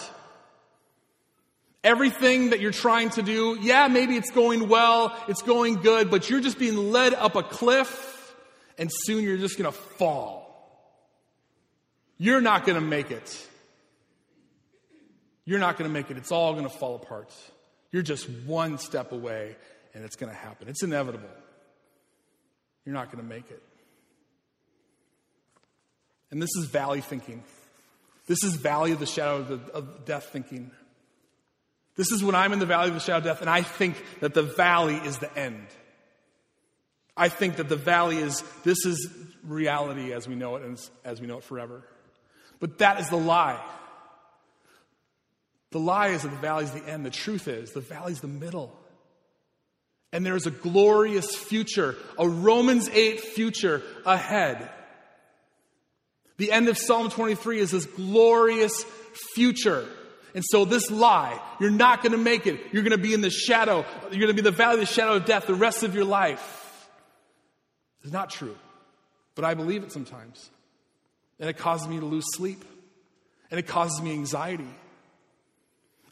Everything 1.87 2.51
that 2.51 2.59
you're 2.59 2.73
trying 2.73 3.11
to 3.11 3.23
do, 3.23 3.57
yeah, 3.61 3.87
maybe 3.87 4.17
it's 4.17 4.33
going 4.33 4.69
well, 4.69 5.17
it's 5.29 5.43
going 5.43 5.77
good, 5.77 6.11
but 6.11 6.29
you're 6.29 6.41
just 6.41 6.59
being 6.59 6.91
led 6.91 7.15
up 7.15 7.37
a 7.37 7.45
cliff, 7.45 8.35
and 8.77 8.91
soon 8.93 9.23
you're 9.23 9.37
just 9.37 9.57
going 9.57 9.73
to 9.73 9.79
fall. 9.79 10.43
You're 12.19 12.41
not 12.41 12.67
going 12.67 12.75
to 12.75 12.85
make 12.85 13.13
it. 13.13 13.49
You're 15.45 15.61
not 15.61 15.79
going 15.79 15.89
to 15.89 15.95
make 15.95 16.11
it. 16.11 16.17
It's 16.17 16.33
all 16.33 16.55
going 16.55 16.65
to 16.65 16.77
fall 16.77 16.97
apart. 16.97 17.33
You're 17.93 18.03
just 18.03 18.29
one 18.29 18.79
step 18.79 19.13
away, 19.13 19.55
and 19.95 20.05
it's 20.05 20.17
going 20.17 20.33
to 20.33 20.37
happen. 20.37 20.67
It's 20.67 20.83
inevitable. 20.83 21.29
You're 22.85 22.95
not 22.95 23.13
going 23.13 23.23
to 23.23 23.29
make 23.29 23.49
it. 23.49 23.63
And 26.33 26.43
this 26.43 26.51
is 26.59 26.67
valley 26.67 27.01
thinking. 27.01 27.45
This 28.27 28.43
is 28.43 28.57
valley 28.57 28.91
of 28.91 28.99
the 28.99 29.07
shadow 29.07 29.37
of, 29.37 29.49
the, 29.49 29.73
of 29.73 30.05
death 30.05 30.31
thinking. 30.33 30.73
This 31.97 32.13
is 32.13 32.23
when 32.23 32.35
I'm 32.35 32.53
in 32.53 32.59
the 32.59 32.67
valley 32.67 32.89
of 32.89 32.95
the 32.95 33.01
shadow 33.01 33.19
of 33.19 33.25
death, 33.25 33.41
and 33.41 33.51
I 33.51 33.63
think 33.63 34.03
that 34.21 34.35
the 34.35 34.43
valley 34.43 34.97
is 34.97 35.19
the 35.19 35.37
end. 35.37 35.67
I 37.17 37.31
think 37.31 37.57
that 37.57 37.69
the 37.69 37.77
valley 37.77 38.19
is, 38.19 38.43
this 38.63 38.85
is 38.85 39.09
reality 39.43 40.13
as 40.13 40.29
we 40.29 40.35
know 40.35 40.57
it 40.57 40.63
and 40.63 40.79
as 41.05 41.21
we 41.21 41.27
know 41.27 41.39
it 41.39 41.45
forever. 41.45 41.83
But 42.61 42.79
that 42.79 43.01
is 43.01 43.09
the 43.09 43.17
lie. 43.17 43.63
The 45.71 45.79
lie 45.81 46.09
is 46.09 46.23
that 46.23 46.29
the 46.29 46.37
valley 46.37 46.65
is 46.65 46.73
the 46.73 46.87
end. 46.87 47.07
The 47.07 47.11
truth 47.11 47.49
is, 47.49 47.73
the 47.73 47.81
valley 47.81 48.13
is 48.13 48.21
the 48.21 48.29
middle. 48.29 48.79
And 50.13 50.25
there 50.25 50.37
is 50.37 50.47
a 50.47 50.51
glorious 50.51 51.35
future, 51.35 51.97
a 52.19 52.29
Romans 52.29 52.89
8 52.91 53.21
future 53.21 53.83
ahead. 54.05 54.71
The 56.37 56.53
end 56.53 56.69
of 56.69 56.77
Psalm 56.77 57.09
23 57.11 57.59
is 57.59 57.71
this 57.71 57.87
glorious 57.87 58.85
future. 59.35 59.89
And 60.37 60.45
so, 60.45 60.67
this 60.67 60.91
lie, 60.91 61.41
you're 61.59 61.71
not 61.71 62.03
going 62.03 62.13
to 62.13 62.19
make 62.19 62.47
it. 62.47 62.61
You're 62.71 62.83
going 62.83 62.93
to 62.93 63.03
be 63.03 63.15
in 63.15 63.23
the 63.23 63.31
shadow. 63.31 63.87
You're 64.11 64.21
going 64.21 64.27
to 64.29 64.35
be 64.35 64.43
the 64.43 64.51
valley 64.51 64.75
of 64.75 64.81
the 64.81 64.87
shadow 64.87 65.15
of 65.15 65.25
death 65.25 65.47
the 65.47 65.55
rest 65.55 65.83
of 65.83 65.95
your 65.95 66.05
life. 66.05 66.91
It's 68.03 68.13
not 68.13 68.29
true. 68.29 68.55
But 69.35 69.47
I 69.47 69.55
believe 69.55 69.83
it 69.83 69.93
sometimes. 69.93 70.51
And 71.41 71.49
it 71.49 71.57
causes 71.57 71.89
me 71.89 71.99
to 72.01 72.05
lose 72.05 72.27
sleep. 72.35 72.63
And 73.51 73.59
it 73.59 73.67
causes 73.67 74.03
me 74.03 74.13
anxiety. 74.13 74.69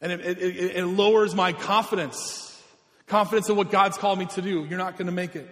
And 0.01 0.11
it, 0.11 0.21
it, 0.21 0.39
it, 0.39 0.77
it 0.77 0.87
lowers 0.87 1.35
my 1.35 1.53
confidence 1.53 2.51
confidence 3.07 3.51
in 3.51 3.57
what 3.57 3.71
God's 3.71 3.99
called 3.99 4.19
me 4.19 4.25
to 4.25 4.41
do. 4.41 4.65
You're 4.65 4.79
not 4.79 4.97
going 4.97 5.07
to 5.07 5.13
make 5.13 5.37
it. 5.37 5.47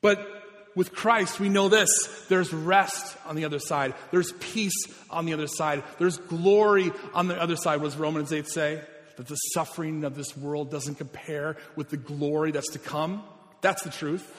But 0.00 0.35
with 0.76 0.94
Christ, 0.94 1.40
we 1.40 1.48
know 1.48 1.68
this 1.68 1.88
there's 2.28 2.52
rest 2.52 3.16
on 3.26 3.34
the 3.34 3.46
other 3.46 3.58
side, 3.58 3.94
there's 4.12 4.30
peace 4.32 4.86
on 5.10 5.26
the 5.26 5.32
other 5.32 5.48
side, 5.48 5.82
there's 5.98 6.18
glory 6.18 6.92
on 7.14 7.26
the 7.26 7.40
other 7.40 7.56
side. 7.56 7.80
What 7.80 7.90
does 7.90 7.96
Romans 7.96 8.32
8 8.32 8.46
say? 8.46 8.80
That 9.16 9.26
the 9.26 9.34
suffering 9.34 10.04
of 10.04 10.14
this 10.14 10.36
world 10.36 10.70
doesn't 10.70 10.96
compare 10.96 11.56
with 11.74 11.88
the 11.88 11.96
glory 11.96 12.52
that's 12.52 12.70
to 12.72 12.78
come. 12.78 13.24
That's 13.62 13.82
the 13.82 13.90
truth. 13.90 14.30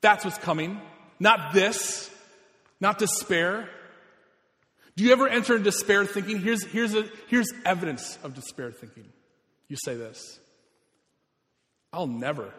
That's 0.00 0.24
what's 0.24 0.38
coming. 0.38 0.80
Not 1.20 1.52
this, 1.52 2.10
not 2.80 2.98
despair. 2.98 3.68
Do 4.96 5.04
you 5.04 5.12
ever 5.12 5.28
enter 5.28 5.58
despair 5.58 6.06
thinking? 6.06 6.40
Here's, 6.40 6.64
here's, 6.64 6.94
a, 6.94 7.06
here's 7.28 7.52
evidence 7.66 8.18
of 8.24 8.34
despair 8.34 8.72
thinking. 8.72 9.04
You 9.68 9.76
say 9.76 9.94
this 9.94 10.40
I'll 11.92 12.06
never 12.06 12.54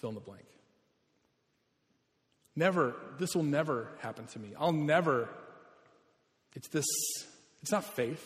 fill 0.00 0.10
in 0.10 0.14
the 0.16 0.20
blank. 0.20 0.44
Never, 2.56 2.94
this 3.18 3.34
will 3.34 3.42
never 3.42 3.88
happen 4.00 4.26
to 4.28 4.38
me. 4.38 4.52
I'll 4.58 4.72
never. 4.72 5.28
It's 6.54 6.68
this, 6.68 6.86
it's 7.62 7.72
not 7.72 7.84
faith, 7.84 8.24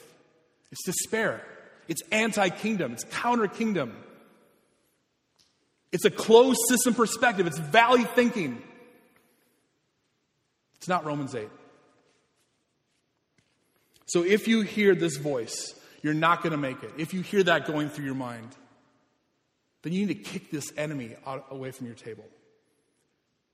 it's 0.71 0.85
despair. 0.85 1.43
It's 1.89 2.03
anti 2.13 2.51
kingdom, 2.51 2.93
it's 2.93 3.05
counter 3.05 3.49
kingdom. 3.49 3.97
It's 5.91 6.05
a 6.05 6.11
closed 6.11 6.61
system 6.69 6.93
perspective, 6.95 7.47
it's 7.47 7.59
valley 7.59 8.05
thinking. 8.05 8.63
It's 10.77 10.89
not 10.89 11.05
Romans 11.05 11.35
8. 11.35 11.49
So 14.07 14.23
if 14.23 14.47
you 14.47 14.61
hear 14.61 14.95
this 14.95 15.17
voice, 15.17 15.75
you're 16.03 16.15
not 16.15 16.43
going 16.43 16.53
to 16.53 16.59
make 16.59 16.83
it. 16.83 16.93
If 16.97 17.13
you 17.13 17.21
hear 17.21 17.43
that 17.43 17.67
going 17.67 17.89
through 17.89 18.05
your 18.05 18.15
mind, 18.15 18.49
then 19.83 19.93
you 19.93 20.07
need 20.07 20.25
to 20.25 20.31
kick 20.31 20.51
this 20.51 20.73
enemy 20.77 21.17
out, 21.27 21.47
away 21.51 21.73
from 21.73 21.87
your 21.87 21.97
table. 21.97 22.25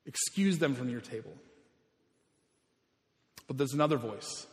Excuse 0.06 0.58
them 0.58 0.74
from 0.74 0.88
your 0.88 1.00
table. 1.00 1.32
But 3.46 3.58
there's 3.58 3.72
another 3.74 3.96
voice. 3.96 4.46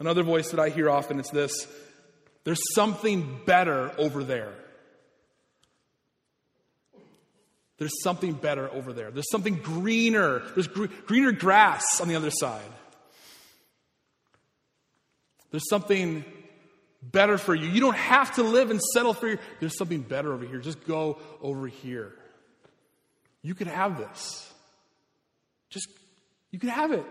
Another 0.00 0.22
voice 0.22 0.50
that 0.50 0.60
I 0.60 0.68
hear 0.68 0.88
often 0.90 1.18
it's 1.18 1.30
this 1.30 1.66
there's 2.44 2.60
something 2.74 3.40
better 3.44 3.92
over 3.98 4.24
there. 4.24 4.52
There's 7.78 8.02
something 8.02 8.32
better 8.32 8.70
over 8.72 8.92
there. 8.92 9.10
There's 9.10 9.30
something 9.30 9.56
greener. 9.56 10.42
There's 10.54 10.66
gr- 10.66 10.86
greener 11.06 11.32
grass 11.32 12.00
on 12.00 12.08
the 12.08 12.16
other 12.16 12.30
side. 12.30 12.60
There's 15.50 15.68
something 15.68 16.24
better 17.02 17.38
for 17.38 17.54
you. 17.54 17.68
You 17.68 17.80
don't 17.80 17.96
have 17.96 18.34
to 18.34 18.42
live 18.42 18.70
and 18.70 18.80
settle 18.80 19.14
for 19.14 19.28
your. 19.28 19.38
There's 19.60 19.76
something 19.76 20.00
better 20.00 20.32
over 20.32 20.44
here. 20.44 20.58
Just 20.58 20.86
go 20.86 21.18
over 21.40 21.66
here. 21.66 22.14
You 23.42 23.54
could 23.54 23.68
have 23.68 23.96
this. 23.96 24.47
Just, 25.70 25.88
you 26.50 26.58
could 26.58 26.70
have 26.70 26.92
it. 26.92 27.04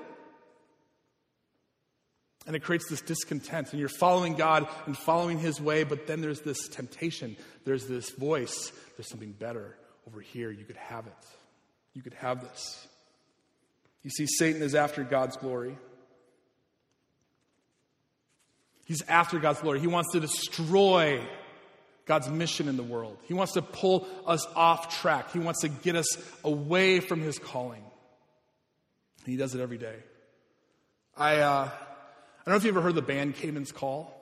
And 2.46 2.56
it 2.56 2.64
creates 2.64 2.90
this 2.90 3.02
discontent. 3.02 3.72
And 3.72 3.80
you're 3.80 3.90
following 3.90 4.36
God 4.36 4.68
and 4.86 4.98
following 4.98 5.38
His 5.38 5.60
way, 5.60 5.84
but 5.84 6.08
then 6.08 6.22
there's 6.22 6.42
this 6.42 6.68
temptation. 6.70 7.36
There's 7.66 7.88
this 7.88 8.10
voice. 8.12 8.72
There's 8.96 9.10
something 9.10 9.34
better 9.34 9.76
over 10.08 10.22
here. 10.22 10.50
You 10.50 10.64
could 10.64 10.78
have 10.78 11.08
it. 11.08 11.14
You 11.94 12.02
could 12.02 12.14
have 12.14 12.42
this. 12.42 12.88
You 14.04 14.10
see, 14.10 14.26
Satan 14.26 14.62
is 14.62 14.76
after 14.76 15.04
God's 15.04 15.36
glory. 15.36 15.78
He's 18.86 19.02
after 19.10 19.38
God's 19.40 19.60
glory. 19.60 19.82
He 19.82 19.88
wants 19.88 20.14
to 20.14 20.22
destroy 20.22 21.22
God's 22.06 22.30
mission 22.30 22.70
in 22.70 22.78
the 22.78 22.84
world. 22.84 23.18
He 23.24 23.34
wants 23.34 23.54
to 23.54 23.62
pull 23.62 24.08
us 24.26 24.48
off 24.56 25.02
track. 25.02 25.34
He 25.34 25.40
wants 25.40 25.62
to 25.62 25.68
get 25.68 25.98
us 25.98 26.08
away 26.46 27.02
from 27.02 27.20
his 27.20 27.38
calling. 27.38 27.84
He 29.26 29.38
does 29.38 29.56
it 29.56 29.62
every 29.62 29.78
day. 29.78 29.96
I, 31.18 31.38
uh, 31.38 31.70
I 31.70 31.70
don't 32.46 32.54
know 32.54 32.56
if 32.56 32.64
you 32.64 32.70
ever 32.70 32.82
heard 32.82 32.96
the 32.96 33.02
band 33.02 33.36
Caedmon's 33.36 33.72
Call. 33.72 34.14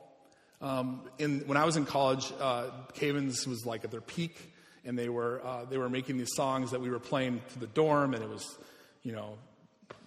Um, 0.61 1.01
in, 1.17 1.41
when 1.41 1.57
I 1.57 1.65
was 1.65 1.77
in 1.77 1.85
college, 1.85 2.31
uh, 2.39 2.69
was 3.01 3.65
like 3.65 3.83
at 3.83 3.91
their 3.91 4.01
peak 4.01 4.53
and 4.85 4.97
they 4.97 5.09
were 5.09 5.41
uh, 5.43 5.65
they 5.65 5.77
were 5.77 5.89
making 5.89 6.17
these 6.17 6.33
songs 6.35 6.71
that 6.71 6.79
we 6.79 6.89
were 6.89 6.99
playing 6.99 7.41
to 7.53 7.59
the 7.59 7.67
dorm, 7.67 8.13
and 8.13 8.23
it 8.23 8.29
was, 8.29 8.57
you 9.03 9.11
know, 9.11 9.37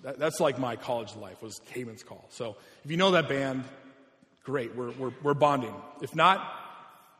that, 0.02 0.18
that's 0.18 0.40
like 0.40 0.58
my 0.58 0.76
college 0.76 1.14
life 1.16 1.42
was 1.42 1.60
Caedmon's 1.72 2.04
Call. 2.04 2.24
So 2.30 2.56
if 2.84 2.90
you 2.90 2.96
know 2.96 3.10
that 3.10 3.28
band, 3.28 3.64
great, 4.44 4.74
we're 4.76 4.92
we're, 4.92 5.12
we're 5.22 5.34
bonding. 5.34 5.74
If 6.00 6.14
not, 6.14 6.48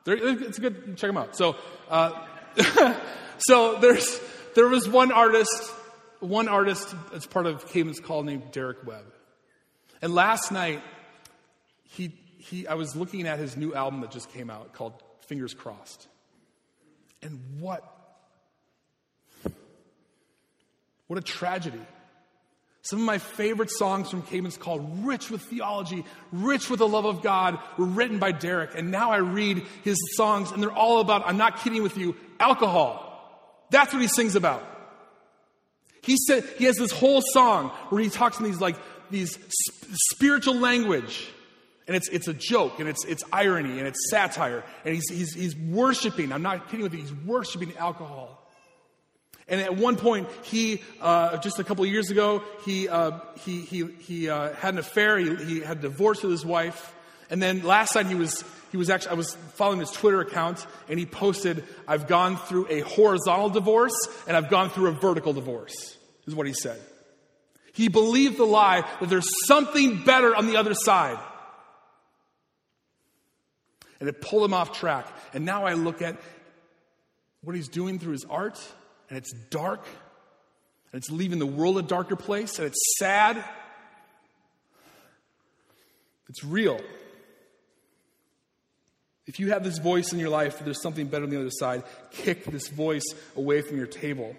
it's 0.07 0.59
good. 0.59 0.97
Check 0.97 1.09
them 1.09 1.17
out. 1.17 1.37
So 1.37 1.57
uh, 1.91 2.25
so 3.39 3.79
there's 3.79 4.21
there 4.55 4.69
was 4.69 4.89
one 4.89 5.11
artist, 5.11 5.73
one 6.21 6.49
artist 6.49 6.95
as 7.13 7.27
part 7.27 7.47
of 7.47 7.67
Caedmon's 7.67 8.01
Call 8.01 8.23
named 8.23 8.51
Derek 8.53 8.87
Webb, 8.87 9.05
and 10.03 10.15
last 10.15 10.53
night 10.53 10.83
he 11.85 12.13
he 12.39 12.67
I 12.67 12.75
was 12.75 12.95
looking 12.97 13.27
at 13.27 13.39
his 13.39 13.57
new 13.57 13.75
album 13.75 14.01
that 14.01 14.11
just 14.11 14.33
came 14.33 14.51
out 14.51 14.73
called 14.73 14.95
Fingers 15.27 15.55
Crossed. 15.55 16.07
And 17.23 17.41
what? 17.59 17.85
What 21.09 21.19
a 21.19 21.23
tragedy. 21.23 21.81
Some 22.83 23.01
of 23.01 23.05
my 23.05 23.19
favorite 23.19 23.71
songs 23.71 24.09
from 24.11 24.23
Caedmon's 24.23 24.57
Call, 24.57 24.79
rich 24.79 25.31
with 25.31 25.43
theology, 25.43 26.05
rich 26.33 26.71
with 26.71 26.79
the 26.79 26.89
love 26.89 27.05
of 27.05 27.23
God, 27.23 27.59
were 27.77 27.85
written 27.85 28.19
by 28.19 28.33
Derek. 28.33 28.71
And 28.75 28.91
now 28.91 29.11
I 29.11 29.19
read 29.19 29.67
his 29.85 29.99
songs, 30.17 30.53
and 30.53 30.63
they're 30.63 30.73
all 30.73 31.01
about, 31.01 31.27
I'm 31.27 31.37
not 31.37 31.61
kidding 31.61 31.83
with 31.83 31.99
you, 31.99 32.17
alcohol. 32.41 33.05
That's 33.71 33.93
what 33.93 34.01
he 34.01 34.09
sings 34.09 34.37
about. 34.37 34.63
He 36.09 36.17
said 36.17 36.45
he 36.57 36.65
has 36.65 36.77
this 36.77 36.91
whole 36.91 37.21
song 37.21 37.69
where 37.91 38.03
he 38.03 38.09
talks 38.09 38.39
in 38.39 38.45
these 38.45 38.61
like 38.61 38.77
these 39.11 39.37
sp- 39.37 39.93
spiritual 40.13 40.55
language 40.55 41.29
and 41.89 41.97
it's, 41.97 42.09
it's 42.11 42.29
a 42.29 42.35
joke, 42.35 42.81
and 42.81 42.89
it's, 42.89 43.05
it's 43.07 43.25
irony, 43.33 43.79
and 43.79 43.89
it's 43.89 44.11
satire. 44.11 44.63
And 44.85 44.95
he's, 44.95 45.09
he's, 45.09 45.33
he's 45.33 45.57
worshiping, 45.57 46.33
I'm 46.33 46.43
not 46.43 46.69
kidding 46.69 46.83
with 46.83 46.93
you, 46.93 47.01
he's 47.01 47.15
worshiping 47.15 47.75
alcohol. 47.79 48.47
And 49.49 49.63
at 49.63 49.75
one 49.75 49.97
point, 49.97 50.29
he, 50.43 50.83
uh, 51.01 51.39
just 51.39 51.59
a 51.59 51.65
couple 51.65 51.85
of 51.85 51.91
years 51.91 52.11
ago, 52.11 52.43
he, 52.67 52.91
uh, 52.91 53.13
he, 53.41 53.63
he, 53.63 53.87
he 54.01 54.29
uh, 54.29 54.53
had 54.53 54.75
an 54.75 54.79
affair, 54.79 55.17
he, 55.19 55.35
he 55.37 55.61
had 55.61 55.81
divorced 55.81 56.23
with 56.23 56.33
his 56.33 56.45
wife. 56.45 56.95
And 57.31 57.43
then 57.43 57.63
last 57.63 57.95
night, 57.95 58.07
he 58.07 58.15
was, 58.15 58.45
he 58.71 58.77
was 58.77 58.91
actually, 58.91 59.13
I 59.13 59.15
was 59.15 59.35
following 59.55 59.81
his 59.81 59.91
Twitter 59.91 60.21
account, 60.21 60.67
and 60.91 60.99
he 60.99 61.07
posted, 61.07 61.65
I've 61.87 62.07
gone 62.07 62.37
through 62.37 62.67
a 62.69 62.81
horizontal 62.81 63.49
divorce, 63.49 63.97
and 64.27 64.37
I've 64.37 64.51
gone 64.51 64.69
through 64.69 64.89
a 64.89 64.93
vertical 64.93 65.33
divorce, 65.33 65.97
is 66.29 66.35
what 66.35 66.47
he 66.47 66.53
said. 66.53 66.79
He 67.73 67.89
believed 67.89 68.37
the 68.37 68.45
lie 68.45 68.85
that 69.01 69.09
there's 69.09 69.29
something 69.47 70.05
better 70.05 70.37
on 70.37 70.47
the 70.47 70.57
other 70.57 70.75
side. 70.75 71.19
And 73.99 74.09
it 74.09 74.21
pulled 74.21 74.45
him 74.45 74.55
off 74.55 74.79
track. 74.79 75.09
And 75.33 75.45
now 75.45 75.65
I 75.65 75.73
look 75.73 76.03
at 76.03 76.17
what 77.43 77.57
he's 77.57 77.69
doing 77.69 77.99
through 77.99 78.13
his 78.13 78.25
art, 78.29 78.61
and 79.09 79.17
it's 79.17 79.33
dark, 79.51 79.85
and 80.93 80.99
it's 80.99 81.11
leaving 81.11 81.39
the 81.39 81.47
world 81.47 81.79
a 81.79 81.83
darker 81.83 82.17
place, 82.17 82.59
and 82.59 82.67
it's 82.67 82.99
sad. 82.99 83.43
It's 86.29 86.45
real. 86.45 86.81
If 89.27 89.41
you 89.41 89.53
have 89.53 89.65
this 89.65 89.79
voice 89.79 90.13
in 90.13 90.19
your 90.19 90.31
life, 90.31 90.59
there's 90.59 90.83
something 90.83 91.07
better 91.07 91.25
on 91.25 91.31
the 91.31 91.39
other 91.39 91.51
side, 91.51 91.85
kick 92.11 92.45
this 92.45 92.69
voice 92.69 93.05
away 93.37 93.63
from 93.63 93.77
your 93.77 93.87
table. 93.87 94.37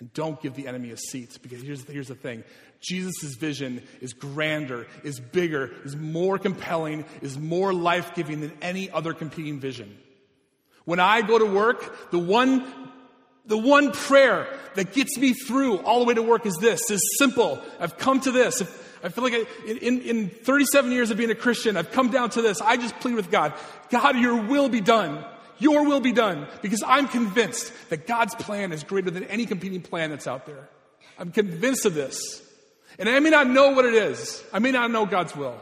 And 0.00 0.12
don't 0.12 0.40
give 0.40 0.54
the 0.54 0.68
enemy 0.68 0.90
a 0.90 0.96
seat. 0.96 1.38
Because 1.42 1.62
here's, 1.62 1.82
here's 1.84 2.08
the 2.08 2.14
thing 2.14 2.44
Jesus' 2.80 3.34
vision 3.34 3.82
is 4.00 4.12
grander, 4.12 4.86
is 5.02 5.18
bigger, 5.18 5.72
is 5.84 5.96
more 5.96 6.38
compelling, 6.38 7.04
is 7.22 7.38
more 7.38 7.72
life 7.72 8.14
giving 8.14 8.40
than 8.40 8.52
any 8.62 8.90
other 8.90 9.12
competing 9.12 9.58
vision. 9.58 9.98
When 10.84 11.00
I 11.00 11.22
go 11.22 11.38
to 11.38 11.44
work, 11.44 12.10
the 12.10 12.18
one, 12.18 12.64
the 13.46 13.58
one 13.58 13.92
prayer 13.92 14.46
that 14.74 14.92
gets 14.92 15.18
me 15.18 15.34
through 15.34 15.78
all 15.78 15.98
the 15.98 16.06
way 16.06 16.14
to 16.14 16.22
work 16.22 16.46
is 16.46 16.56
this. 16.56 16.90
Is 16.90 17.02
simple. 17.18 17.60
I've 17.80 17.98
come 17.98 18.20
to 18.20 18.30
this. 18.30 18.60
If, 18.60 18.88
I 19.04 19.08
feel 19.10 19.24
like 19.24 19.34
I, 19.34 19.46
in, 19.66 20.00
in 20.00 20.28
37 20.28 20.90
years 20.92 21.10
of 21.10 21.16
being 21.16 21.30
a 21.30 21.34
Christian, 21.34 21.76
I've 21.76 21.92
come 21.92 22.10
down 22.10 22.30
to 22.30 22.42
this. 22.42 22.60
I 22.60 22.76
just 22.76 22.98
plead 23.00 23.14
with 23.14 23.30
God, 23.30 23.52
God, 23.90 24.16
your 24.16 24.36
will 24.36 24.68
be 24.68 24.80
done. 24.80 25.24
Your 25.58 25.84
will 25.84 26.00
be 26.00 26.12
done. 26.12 26.46
Because 26.62 26.82
I'm 26.86 27.08
convinced 27.08 27.72
that 27.90 28.06
God's 28.06 28.34
plan 28.34 28.72
is 28.72 28.84
greater 28.84 29.10
than 29.10 29.24
any 29.24 29.46
competing 29.46 29.82
plan 29.82 30.10
that's 30.10 30.26
out 30.26 30.46
there. 30.46 30.68
I'm 31.18 31.32
convinced 31.32 31.84
of 31.84 31.94
this. 31.94 32.42
And 32.98 33.08
I 33.08 33.20
may 33.20 33.30
not 33.30 33.48
know 33.48 33.70
what 33.70 33.84
it 33.84 33.94
is. 33.94 34.42
I 34.52 34.58
may 34.58 34.70
not 34.70 34.90
know 34.90 35.06
God's 35.06 35.34
will. 35.34 35.60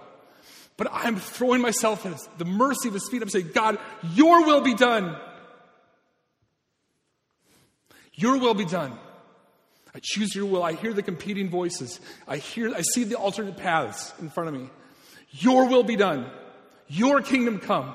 But 0.76 0.88
I'm 0.92 1.16
throwing 1.16 1.62
myself 1.62 2.04
at 2.04 2.38
the 2.38 2.44
mercy 2.44 2.88
of 2.88 2.94
his 2.94 3.08
feet. 3.08 3.22
I'm 3.22 3.28
saying, 3.28 3.50
God, 3.54 3.78
your 4.14 4.44
will 4.44 4.60
be 4.60 4.74
done. 4.74 5.16
Your 8.14 8.38
will 8.38 8.54
be 8.54 8.64
done. 8.64 8.98
I 9.94 10.00
choose 10.02 10.34
your 10.34 10.46
will. 10.46 10.62
I 10.62 10.74
hear 10.74 10.92
the 10.92 11.02
competing 11.02 11.48
voices. 11.48 12.00
I 12.28 12.36
hear, 12.36 12.74
I 12.74 12.82
see 12.82 13.04
the 13.04 13.16
alternate 13.16 13.56
paths 13.56 14.12
in 14.20 14.28
front 14.28 14.48
of 14.48 14.54
me. 14.54 14.68
Your 15.30 15.66
will 15.66 15.82
be 15.82 15.96
done. 15.96 16.30
Your 16.88 17.22
kingdom 17.22 17.58
come. 17.58 17.94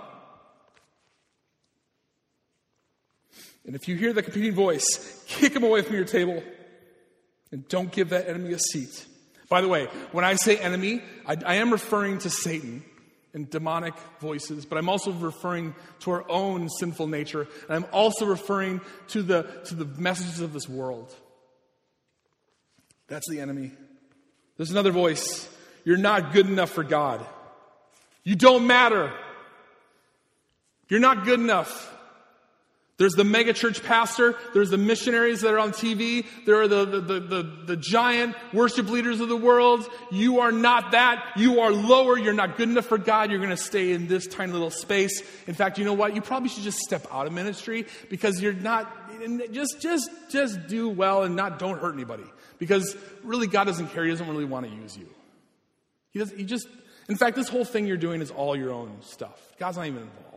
And 3.65 3.75
if 3.75 3.87
you 3.87 3.95
hear 3.95 4.13
the 4.13 4.23
competing 4.23 4.53
voice, 4.53 5.23
kick 5.27 5.53
him 5.55 5.63
away 5.63 5.81
from 5.81 5.95
your 5.95 6.05
table 6.05 6.43
and 7.51 7.67
don't 7.67 7.91
give 7.91 8.09
that 8.09 8.27
enemy 8.27 8.53
a 8.53 8.59
seat. 8.59 9.05
By 9.49 9.61
the 9.61 9.67
way, 9.67 9.85
when 10.11 10.23
I 10.23 10.35
say 10.35 10.57
enemy, 10.57 11.01
I, 11.27 11.35
I 11.45 11.55
am 11.55 11.71
referring 11.71 12.19
to 12.19 12.29
Satan 12.29 12.83
and 13.33 13.49
demonic 13.49 13.93
voices, 14.19 14.65
but 14.65 14.77
I'm 14.77 14.89
also 14.89 15.11
referring 15.11 15.75
to 16.01 16.11
our 16.11 16.29
own 16.29 16.69
sinful 16.69 17.07
nature, 17.07 17.47
and 17.67 17.75
I'm 17.83 17.85
also 17.91 18.25
referring 18.25 18.81
to 19.09 19.21
the, 19.21 19.43
to 19.65 19.75
the 19.75 19.85
messages 19.85 20.39
of 20.39 20.53
this 20.53 20.67
world. 20.67 21.13
That's 23.07 23.29
the 23.29 23.41
enemy. 23.41 23.71
There's 24.57 24.71
another 24.71 24.91
voice. 24.91 25.49
You're 25.83 25.97
not 25.97 26.33
good 26.33 26.47
enough 26.47 26.69
for 26.69 26.83
God. 26.83 27.25
You 28.23 28.35
don't 28.35 28.67
matter. 28.67 29.11
You're 30.87 30.99
not 30.99 31.25
good 31.25 31.39
enough. 31.39 31.93
There's 33.01 33.13
the 33.13 33.23
megachurch 33.23 33.83
pastor. 33.83 34.35
There's 34.53 34.69
the 34.69 34.77
missionaries 34.77 35.41
that 35.41 35.51
are 35.55 35.57
on 35.57 35.71
TV. 35.71 36.23
There 36.45 36.61
are 36.61 36.67
the, 36.67 36.85
the, 36.85 37.01
the, 37.01 37.19
the, 37.19 37.43
the 37.65 37.75
giant 37.75 38.35
worship 38.53 38.91
leaders 38.91 39.19
of 39.21 39.27
the 39.27 39.35
world. 39.35 39.89
You 40.11 40.41
are 40.41 40.51
not 40.51 40.91
that. 40.91 41.31
You 41.35 41.61
are 41.61 41.71
lower. 41.71 42.15
You're 42.15 42.35
not 42.35 42.57
good 42.57 42.69
enough 42.69 42.85
for 42.85 42.99
God. 42.99 43.31
You're 43.31 43.39
going 43.39 43.49
to 43.49 43.57
stay 43.57 43.93
in 43.93 44.07
this 44.07 44.27
tiny 44.27 44.51
little 44.51 44.69
space. 44.69 45.23
In 45.47 45.55
fact, 45.55 45.79
you 45.79 45.83
know 45.83 45.95
what? 45.95 46.13
You 46.13 46.21
probably 46.21 46.49
should 46.49 46.61
just 46.61 46.77
step 46.77 47.07
out 47.11 47.25
of 47.25 47.33
ministry 47.33 47.87
because 48.11 48.39
you're 48.39 48.53
not, 48.53 48.87
just, 49.51 49.81
just, 49.81 50.07
just 50.29 50.67
do 50.67 50.87
well 50.87 51.23
and 51.23 51.35
not, 51.35 51.57
don't 51.57 51.79
hurt 51.79 51.95
anybody. 51.95 52.25
Because 52.59 52.95
really, 53.23 53.47
God 53.47 53.63
doesn't 53.63 53.87
care. 53.95 54.03
He 54.03 54.11
doesn't 54.11 54.27
really 54.27 54.45
want 54.45 54.69
to 54.69 54.71
use 54.71 54.95
you. 54.95 55.09
He 56.11 56.19
doesn't, 56.19 56.37
he 56.37 56.43
just, 56.43 56.67
in 57.09 57.15
fact, 57.15 57.35
this 57.35 57.49
whole 57.49 57.65
thing 57.65 57.87
you're 57.87 57.97
doing 57.97 58.21
is 58.21 58.29
all 58.29 58.55
your 58.55 58.69
own 58.69 58.95
stuff. 59.01 59.41
God's 59.57 59.77
not 59.77 59.87
even 59.87 60.03
involved. 60.03 60.30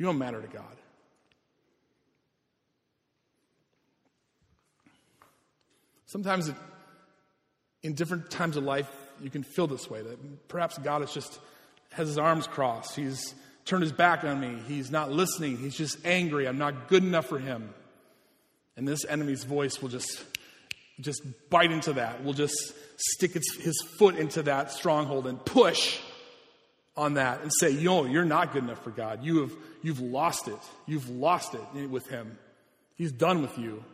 You 0.00 0.06
don't 0.06 0.16
matter 0.16 0.40
to 0.40 0.48
God. 0.48 0.64
Sometimes 6.06 6.48
it, 6.48 6.56
in 7.82 7.92
different 7.92 8.30
times 8.30 8.56
of 8.56 8.64
life, 8.64 8.90
you 9.22 9.28
can 9.28 9.42
feel 9.42 9.66
this 9.66 9.90
way 9.90 10.00
that 10.00 10.48
perhaps 10.48 10.78
God 10.78 11.02
is 11.02 11.12
just 11.12 11.38
has 11.92 12.08
his 12.08 12.16
arms 12.16 12.46
crossed. 12.46 12.96
He's 12.96 13.34
turned 13.66 13.82
his 13.82 13.92
back 13.92 14.24
on 14.24 14.40
me. 14.40 14.62
He's 14.66 14.90
not 14.90 15.12
listening. 15.12 15.58
He's 15.58 15.76
just 15.76 15.98
angry. 16.06 16.48
I'm 16.48 16.56
not 16.56 16.88
good 16.88 17.04
enough 17.04 17.26
for 17.26 17.38
him. 17.38 17.74
And 18.78 18.88
this 18.88 19.04
enemy's 19.04 19.44
voice 19.44 19.82
will 19.82 19.90
just 19.90 20.24
just 21.02 21.20
bite 21.50 21.72
into 21.72 21.92
that. 21.92 22.24
Will 22.24 22.32
just 22.32 22.72
stick 22.96 23.36
its, 23.36 23.54
his 23.56 23.78
foot 23.98 24.16
into 24.16 24.44
that 24.44 24.72
stronghold 24.72 25.26
and 25.26 25.44
push 25.44 26.00
on 26.96 27.14
that 27.14 27.42
and 27.42 27.50
say, 27.58 27.70
"Yo, 27.70 28.04
you're 28.04 28.24
not 28.24 28.52
good 28.52 28.64
enough 28.64 28.82
for 28.82 28.90
God. 28.90 29.24
You 29.24 29.40
have 29.42 29.52
you've 29.82 30.00
lost 30.00 30.48
it. 30.48 30.58
You've 30.86 31.08
lost 31.08 31.54
it 31.54 31.90
with 31.90 32.06
him. 32.08 32.38
He's 32.96 33.12
done 33.12 33.42
with 33.42 33.56
you." 33.58 33.84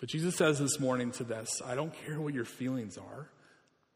But 0.00 0.08
Jesus 0.08 0.36
says 0.36 0.58
this 0.58 0.78
morning 0.78 1.10
to 1.12 1.24
this, 1.24 1.60
I 1.66 1.74
don't 1.74 1.92
care 2.04 2.20
what 2.20 2.32
your 2.32 2.44
feelings 2.44 2.96
are. 2.96 3.28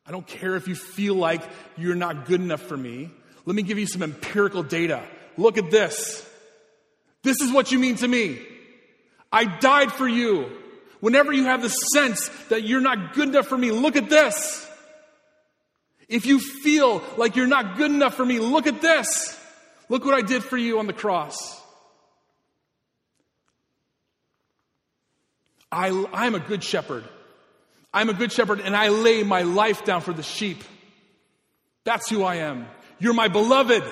I 0.04 0.10
don't 0.10 0.26
care 0.26 0.56
if 0.56 0.66
you 0.66 0.74
feel 0.74 1.14
like 1.14 1.42
you're 1.76 1.94
not 1.94 2.26
good 2.26 2.40
enough 2.40 2.62
for 2.62 2.76
me. 2.76 3.10
Let 3.46 3.54
me 3.54 3.62
give 3.62 3.78
you 3.78 3.86
some 3.86 4.02
empirical 4.02 4.64
data. 4.64 5.04
Look 5.36 5.58
at 5.58 5.70
this. 5.70 6.28
This 7.22 7.40
is 7.40 7.52
what 7.52 7.70
you 7.70 7.78
mean 7.78 7.96
to 7.96 8.08
me. 8.08 8.44
I 9.30 9.44
died 9.44 9.92
for 9.92 10.08
you. 10.08 10.50
Whenever 10.98 11.32
you 11.32 11.44
have 11.44 11.62
the 11.62 11.68
sense 11.68 12.28
that 12.48 12.64
you're 12.64 12.80
not 12.80 13.14
good 13.14 13.28
enough 13.28 13.46
for 13.46 13.56
me, 13.56 13.70
look 13.70 13.94
at 13.94 14.08
this. 14.10 14.68
If 16.08 16.26
you 16.26 16.38
feel 16.38 17.02
like 17.16 17.36
you're 17.36 17.46
not 17.46 17.76
good 17.76 17.90
enough 17.90 18.14
for 18.14 18.24
me, 18.24 18.38
look 18.38 18.66
at 18.66 18.80
this. 18.80 19.38
Look 19.88 20.04
what 20.04 20.14
I 20.14 20.22
did 20.22 20.42
for 20.42 20.56
you 20.56 20.78
on 20.78 20.86
the 20.86 20.92
cross. 20.92 21.60
I, 25.70 26.06
I'm 26.12 26.34
a 26.34 26.40
good 26.40 26.62
shepherd. 26.62 27.04
I'm 27.94 28.08
a 28.08 28.14
good 28.14 28.32
shepherd 28.32 28.60
and 28.60 28.76
I 28.76 28.88
lay 28.88 29.22
my 29.22 29.42
life 29.42 29.84
down 29.84 30.00
for 30.00 30.12
the 30.12 30.22
sheep. 30.22 30.62
That's 31.84 32.08
who 32.08 32.22
I 32.22 32.36
am. 32.36 32.66
You're 32.98 33.14
my 33.14 33.28
beloved. 33.28 33.82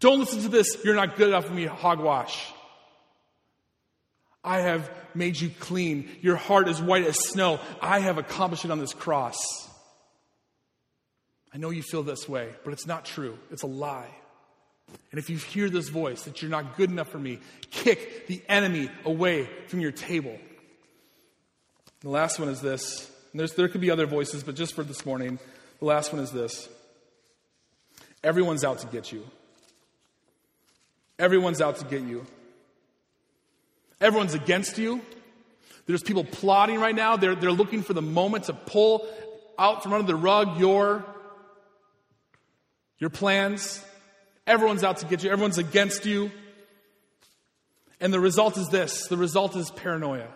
Don't 0.00 0.18
listen 0.18 0.42
to 0.42 0.48
this. 0.48 0.76
You're 0.84 0.94
not 0.94 1.16
good 1.16 1.28
enough 1.28 1.46
for 1.46 1.52
me, 1.52 1.66
hogwash. 1.66 2.52
I 4.44 4.60
have 4.60 4.90
made 5.14 5.40
you 5.40 5.50
clean. 5.58 6.10
Your 6.20 6.36
heart 6.36 6.68
is 6.68 6.80
white 6.80 7.04
as 7.04 7.18
snow. 7.18 7.58
I 7.80 8.00
have 8.00 8.18
accomplished 8.18 8.64
it 8.64 8.70
on 8.70 8.78
this 8.78 8.92
cross. 8.92 9.38
I 11.52 11.56
know 11.56 11.70
you 11.70 11.82
feel 11.82 12.02
this 12.02 12.28
way, 12.28 12.50
but 12.64 12.72
it's 12.72 12.86
not 12.86 13.04
true. 13.04 13.38
It's 13.50 13.62
a 13.62 13.68
lie. 13.68 14.10
And 15.10 15.18
if 15.18 15.30
you 15.30 15.38
hear 15.38 15.70
this 15.70 15.88
voice 15.88 16.22
that 16.22 16.42
you're 16.42 16.50
not 16.50 16.76
good 16.76 16.90
enough 16.90 17.08
for 17.08 17.18
me, 17.18 17.38
kick 17.70 18.26
the 18.26 18.42
enemy 18.48 18.90
away 19.04 19.48
from 19.68 19.80
your 19.80 19.92
table. 19.92 20.36
The 22.00 22.10
last 22.10 22.38
one 22.38 22.48
is 22.48 22.60
this. 22.60 23.10
there 23.32 23.68
could 23.68 23.80
be 23.80 23.90
other 23.90 24.06
voices, 24.06 24.42
but 24.42 24.56
just 24.56 24.74
for 24.74 24.84
this 24.84 25.06
morning, 25.06 25.38
the 25.78 25.86
last 25.86 26.12
one 26.12 26.22
is 26.22 26.30
this. 26.30 26.68
Everyone's 28.22 28.64
out 28.64 28.80
to 28.80 28.86
get 28.88 29.10
you. 29.10 29.24
Everyone's 31.18 31.60
out 31.60 31.76
to 31.76 31.84
get 31.84 32.02
you. 32.02 32.26
Everyone's 34.04 34.34
against 34.34 34.76
you. 34.76 35.00
There's 35.86 36.02
people 36.02 36.24
plotting 36.24 36.78
right 36.78 36.94
now. 36.94 37.16
They're, 37.16 37.34
they're 37.34 37.50
looking 37.50 37.82
for 37.82 37.94
the 37.94 38.02
moment 38.02 38.44
to 38.44 38.52
pull 38.52 39.08
out 39.58 39.82
from 39.82 39.94
under 39.94 40.06
the 40.06 40.14
rug 40.14 40.60
your, 40.60 41.06
your 42.98 43.08
plans. 43.08 43.82
Everyone's 44.46 44.84
out 44.84 44.98
to 44.98 45.06
get 45.06 45.22
you, 45.22 45.30
everyone's 45.30 45.56
against 45.56 46.04
you. 46.04 46.30
And 47.98 48.12
the 48.12 48.20
result 48.20 48.58
is 48.58 48.68
this 48.68 49.06
the 49.06 49.16
result 49.16 49.56
is 49.56 49.70
paranoia. 49.70 50.28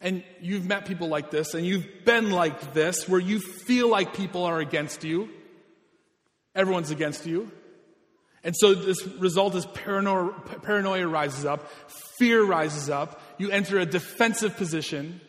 And 0.00 0.24
you've 0.40 0.66
met 0.66 0.86
people 0.86 1.06
like 1.06 1.30
this, 1.30 1.54
and 1.54 1.64
you've 1.64 1.86
been 2.04 2.32
like 2.32 2.74
this, 2.74 3.08
where 3.08 3.20
you 3.20 3.38
feel 3.38 3.88
like 3.88 4.14
people 4.14 4.42
are 4.42 4.58
against 4.58 5.04
you. 5.04 5.28
Everyone's 6.52 6.90
against 6.90 7.26
you. 7.26 7.52
And 8.44 8.54
so 8.56 8.74
this 8.74 9.04
result 9.06 9.54
is 9.54 9.66
paranoia, 9.66 10.32
paranoia 10.62 11.06
rises 11.06 11.44
up, 11.44 11.70
fear 12.18 12.42
rises 12.42 12.88
up, 12.88 13.20
you 13.38 13.50
enter 13.50 13.78
a 13.78 13.86
defensive 13.86 14.56
position. 14.56 15.20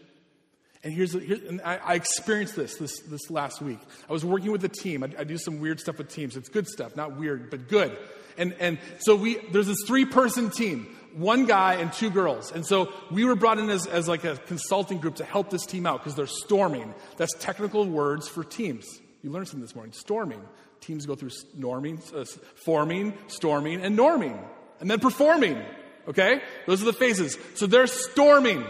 And 0.83 0.93
here's, 0.93 1.13
here, 1.13 1.39
and 1.47 1.61
I, 1.61 1.77
I, 1.77 1.93
experienced 1.95 2.55
this, 2.55 2.75
this 2.75 2.99
this 2.99 3.29
last 3.29 3.61
week. 3.61 3.79
I 4.09 4.13
was 4.13 4.23
working 4.23 4.51
with 4.51 4.63
a 4.63 4.69
team. 4.69 5.03
I, 5.03 5.09
I, 5.19 5.23
do 5.25 5.37
some 5.37 5.59
weird 5.59 5.79
stuff 5.79 5.97
with 5.97 6.07
teams. 6.07 6.37
It's 6.37 6.47
good 6.47 6.67
stuff, 6.67 6.95
not 6.95 7.17
weird, 7.17 7.49
but 7.49 7.67
good. 7.67 7.97
And 8.37 8.53
and 8.61 8.77
so 8.99 9.15
we 9.15 9.39
there's 9.51 9.67
this 9.67 9.83
three 9.85 10.05
person 10.05 10.49
team, 10.49 10.87
one 11.13 11.45
guy 11.45 11.75
and 11.75 11.91
two 11.91 12.09
girls. 12.09 12.53
And 12.53 12.65
so 12.65 12.93
we 13.11 13.25
were 13.25 13.35
brought 13.35 13.59
in 13.59 13.69
as, 13.69 13.87
as 13.87 14.07
like 14.07 14.23
a 14.23 14.37
consulting 14.37 14.99
group 14.99 15.15
to 15.15 15.25
help 15.25 15.49
this 15.49 15.65
team 15.65 15.85
out 15.85 15.99
because 15.99 16.15
they're 16.15 16.27
storming. 16.27 16.93
That's 17.17 17.33
technical 17.39 17.85
words 17.85 18.29
for 18.29 18.45
teams. 18.45 18.85
You 19.21 19.31
learned 19.31 19.49
something 19.49 19.61
this 19.61 19.75
morning. 19.75 19.91
Storming. 19.91 20.41
Teams 20.81 21.05
go 21.05 21.15
through 21.15 21.31
norming, 21.57 21.99
uh, 22.15 22.25
forming, 22.55 23.13
storming, 23.27 23.81
and 23.81 23.97
norming, 23.97 24.39
and 24.79 24.89
then 24.89 24.99
performing. 24.99 25.61
Okay, 26.07 26.41
those 26.65 26.81
are 26.81 26.85
the 26.85 26.93
phases. 26.93 27.37
So 27.55 27.67
they're 27.67 27.87
storming, 27.87 28.65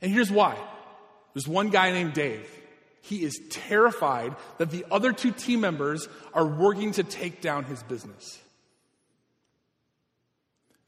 and 0.00 0.12
here's 0.12 0.30
why. 0.30 0.56
There's 1.34 1.48
one 1.48 1.70
guy 1.70 1.90
named 1.92 2.12
Dave. 2.12 2.48
He 3.00 3.24
is 3.24 3.40
terrified 3.50 4.36
that 4.58 4.70
the 4.70 4.84
other 4.90 5.12
two 5.12 5.32
team 5.32 5.60
members 5.60 6.08
are 6.34 6.46
working 6.46 6.92
to 6.92 7.02
take 7.02 7.40
down 7.40 7.64
his 7.64 7.82
business. 7.82 8.38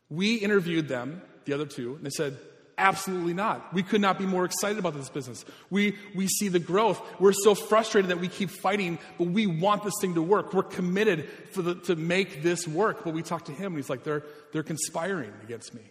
We 0.09 0.37
interviewed 0.37 0.87
them, 0.87 1.23
the 1.45 1.55
other 1.55 1.67
two, 1.67 1.97
and 1.97 2.05
they 2.05 2.11
said, 2.11 2.39
Absolutely 2.77 3.35
not. 3.35 3.73
We 3.73 3.83
could 3.83 4.01
not 4.01 4.19
be 4.19 4.27
more 4.27 4.45
excited 4.45 4.79
about 4.79 4.95
this 4.95 5.09
business. 5.09 5.45
We, 5.71 5.97
we 6.15 6.27
see 6.27 6.49
the 6.49 6.59
growth. 6.59 7.01
We're 7.21 7.33
so 7.33 7.55
frustrated 7.55 8.11
that 8.11 8.19
we 8.19 8.29
keep 8.29 8.51
fighting, 8.51 8.99
but 9.17 9.29
we 9.29 9.47
want 9.47 9.85
this 9.85 9.95
thing 10.01 10.15
to 10.15 10.23
work. 10.23 10.53
We're 10.53 10.65
committed 10.65 11.29
the, 11.55 11.77
to 11.77 11.95
make 11.95 12.43
this 12.43 12.67
work. 12.67 13.05
But 13.05 13.15
we 13.15 13.23
talk 13.23 13.45
to 13.45 13.53
him, 13.53 13.67
and 13.73 13.77
he's 13.77 13.91
like, 13.91 14.03
they're, 14.03 14.25
they're 14.53 14.65
conspiring 14.65 15.33
against 15.45 15.73
me. 15.73 15.83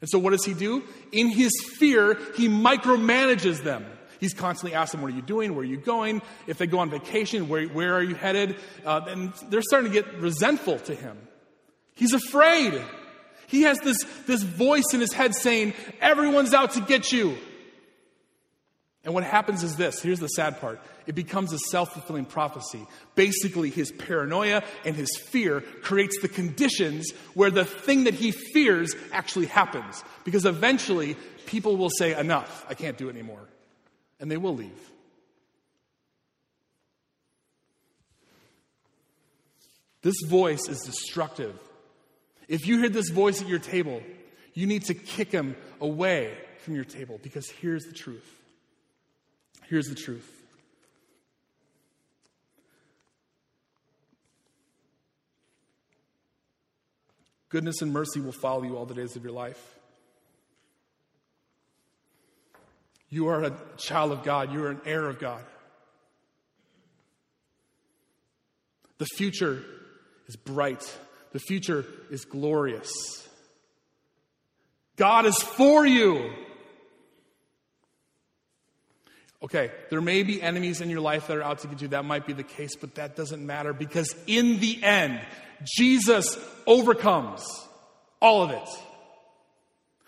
And 0.00 0.08
so 0.08 0.18
what 0.18 0.30
does 0.30 0.44
he 0.44 0.54
do? 0.54 0.84
In 1.10 1.28
his 1.28 1.52
fear, 1.76 2.18
he 2.36 2.48
micromanages 2.48 3.62
them. 3.62 3.84
He's 4.20 4.34
constantly 4.34 4.76
asking, 4.76 5.00
What 5.00 5.12
are 5.12 5.16
you 5.16 5.22
doing? 5.22 5.54
Where 5.54 5.62
are 5.62 5.64
you 5.64 5.76
going? 5.76 6.22
If 6.46 6.58
they 6.58 6.68
go 6.68 6.78
on 6.78 6.90
vacation, 6.90 7.48
where, 7.48 7.66
where 7.66 7.94
are 7.94 8.02
you 8.02 8.14
headed? 8.14 8.56
Uh, 8.84 9.00
and 9.08 9.32
they're 9.48 9.62
starting 9.62 9.90
to 9.90 10.02
get 10.02 10.20
resentful 10.20 10.78
to 10.80 10.94
him. 10.94 11.18
He's 11.94 12.12
afraid. 12.12 12.80
He 13.52 13.62
has 13.62 13.78
this, 13.80 14.02
this 14.26 14.42
voice 14.42 14.94
in 14.94 15.00
his 15.00 15.12
head 15.12 15.34
saying, 15.34 15.74
Everyone's 16.00 16.54
out 16.54 16.72
to 16.72 16.80
get 16.80 17.12
you. 17.12 17.36
And 19.04 19.12
what 19.12 19.24
happens 19.24 19.62
is 19.62 19.76
this 19.76 20.00
here's 20.00 20.20
the 20.20 20.28
sad 20.28 20.58
part 20.58 20.80
it 21.06 21.14
becomes 21.14 21.52
a 21.52 21.58
self 21.58 21.92
fulfilling 21.92 22.24
prophecy. 22.24 22.86
Basically, 23.14 23.68
his 23.68 23.92
paranoia 23.92 24.64
and 24.86 24.96
his 24.96 25.10
fear 25.18 25.60
creates 25.60 26.18
the 26.22 26.28
conditions 26.28 27.10
where 27.34 27.50
the 27.50 27.66
thing 27.66 28.04
that 28.04 28.14
he 28.14 28.30
fears 28.30 28.96
actually 29.12 29.46
happens. 29.46 30.02
Because 30.24 30.46
eventually, 30.46 31.18
people 31.44 31.76
will 31.76 31.90
say, 31.90 32.18
Enough, 32.18 32.64
I 32.70 32.74
can't 32.74 32.96
do 32.96 33.08
it 33.08 33.10
anymore. 33.10 33.46
And 34.18 34.30
they 34.30 34.38
will 34.38 34.56
leave. 34.56 34.90
This 40.00 40.16
voice 40.26 40.70
is 40.70 40.80
destructive. 40.80 41.58
If 42.52 42.66
you 42.66 42.78
hear 42.78 42.90
this 42.90 43.08
voice 43.08 43.40
at 43.40 43.48
your 43.48 43.58
table, 43.58 44.02
you 44.52 44.66
need 44.66 44.84
to 44.84 44.94
kick 44.94 45.32
him 45.32 45.56
away 45.80 46.36
from 46.58 46.74
your 46.74 46.84
table 46.84 47.18
because 47.22 47.48
here's 47.48 47.84
the 47.84 47.94
truth 47.94 48.28
Here's 49.72 49.88
the 49.88 49.94
truth. 49.94 50.30
Goodness 57.48 57.80
and 57.80 57.90
mercy 57.90 58.20
will 58.20 58.32
follow 58.32 58.64
you 58.64 58.76
all 58.76 58.84
the 58.84 58.92
days 58.92 59.16
of 59.16 59.22
your 59.22 59.32
life. 59.32 59.78
You 63.08 63.28
are 63.28 63.44
a 63.44 63.56
child 63.78 64.12
of 64.12 64.24
God, 64.24 64.52
you 64.52 64.62
are 64.64 64.70
an 64.70 64.82
heir 64.84 65.08
of 65.08 65.18
God. 65.18 65.42
The 68.98 69.06
future 69.16 69.64
is 70.28 70.36
bright, 70.36 70.84
the 71.32 71.38
future 71.38 71.84
is 72.10 72.24
glorious. 72.24 72.90
God 74.96 75.26
is 75.26 75.36
for 75.36 75.86
you. 75.86 76.30
Okay, 79.42 79.72
there 79.90 80.00
may 80.00 80.22
be 80.22 80.40
enemies 80.40 80.80
in 80.80 80.88
your 80.88 81.00
life 81.00 81.26
that 81.26 81.36
are 81.36 81.42
out 81.42 81.60
to 81.60 81.66
get 81.66 81.82
you. 81.82 81.88
That 81.88 82.04
might 82.04 82.26
be 82.26 82.32
the 82.32 82.44
case, 82.44 82.76
but 82.76 82.94
that 82.94 83.16
doesn't 83.16 83.44
matter 83.44 83.72
because 83.72 84.14
in 84.26 84.60
the 84.60 84.82
end, 84.82 85.20
Jesus 85.64 86.38
overcomes 86.66 87.44
all 88.20 88.42
of 88.42 88.50
it. 88.50 88.68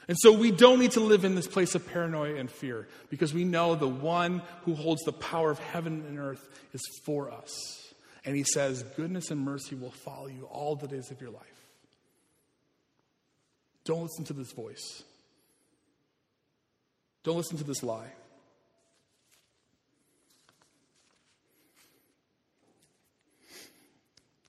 And 0.06 0.16
so 0.20 0.32
we 0.32 0.50
don't 0.50 0.78
need 0.78 0.92
to 0.92 1.00
live 1.00 1.24
in 1.24 1.34
this 1.34 1.46
place 1.48 1.74
of 1.74 1.86
paranoia 1.86 2.36
and 2.36 2.50
fear 2.50 2.86
because 3.08 3.32
we 3.32 3.44
know 3.44 3.74
the 3.74 3.88
one 3.88 4.42
who 4.64 4.74
holds 4.74 5.02
the 5.02 5.12
power 5.12 5.50
of 5.50 5.58
heaven 5.58 6.04
and 6.06 6.18
earth 6.18 6.46
is 6.72 6.82
for 7.04 7.30
us. 7.30 7.93
And 8.24 8.36
he 8.36 8.44
says, 8.44 8.82
Goodness 8.96 9.30
and 9.30 9.40
mercy 9.40 9.74
will 9.74 9.90
follow 9.90 10.26
you 10.26 10.44
all 10.50 10.76
the 10.76 10.88
days 10.88 11.10
of 11.10 11.20
your 11.20 11.30
life. 11.30 11.42
Don't 13.84 14.02
listen 14.02 14.24
to 14.24 14.32
this 14.32 14.52
voice. 14.52 15.02
Don't 17.22 17.36
listen 17.36 17.58
to 17.58 17.64
this 17.64 17.82
lie. 17.82 18.12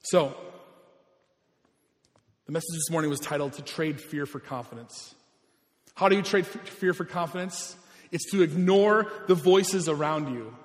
So, 0.01 0.35
the 2.45 2.51
message 2.51 2.75
this 2.75 2.91
morning 2.91 3.09
was 3.09 3.19
titled 3.19 3.53
To 3.53 3.63
Trade 3.63 3.99
Fear 3.99 4.27
for 4.27 4.39
Confidence. 4.39 5.15
How 5.95 6.09
do 6.09 6.15
you 6.15 6.21
trade 6.21 6.45
fear 6.45 6.93
for 6.93 7.05
confidence? 7.05 7.75
It's 8.11 8.29
to 8.31 8.43
ignore 8.43 9.11
the 9.27 9.33
voices 9.33 9.89
around 9.89 10.33
you 10.33 10.55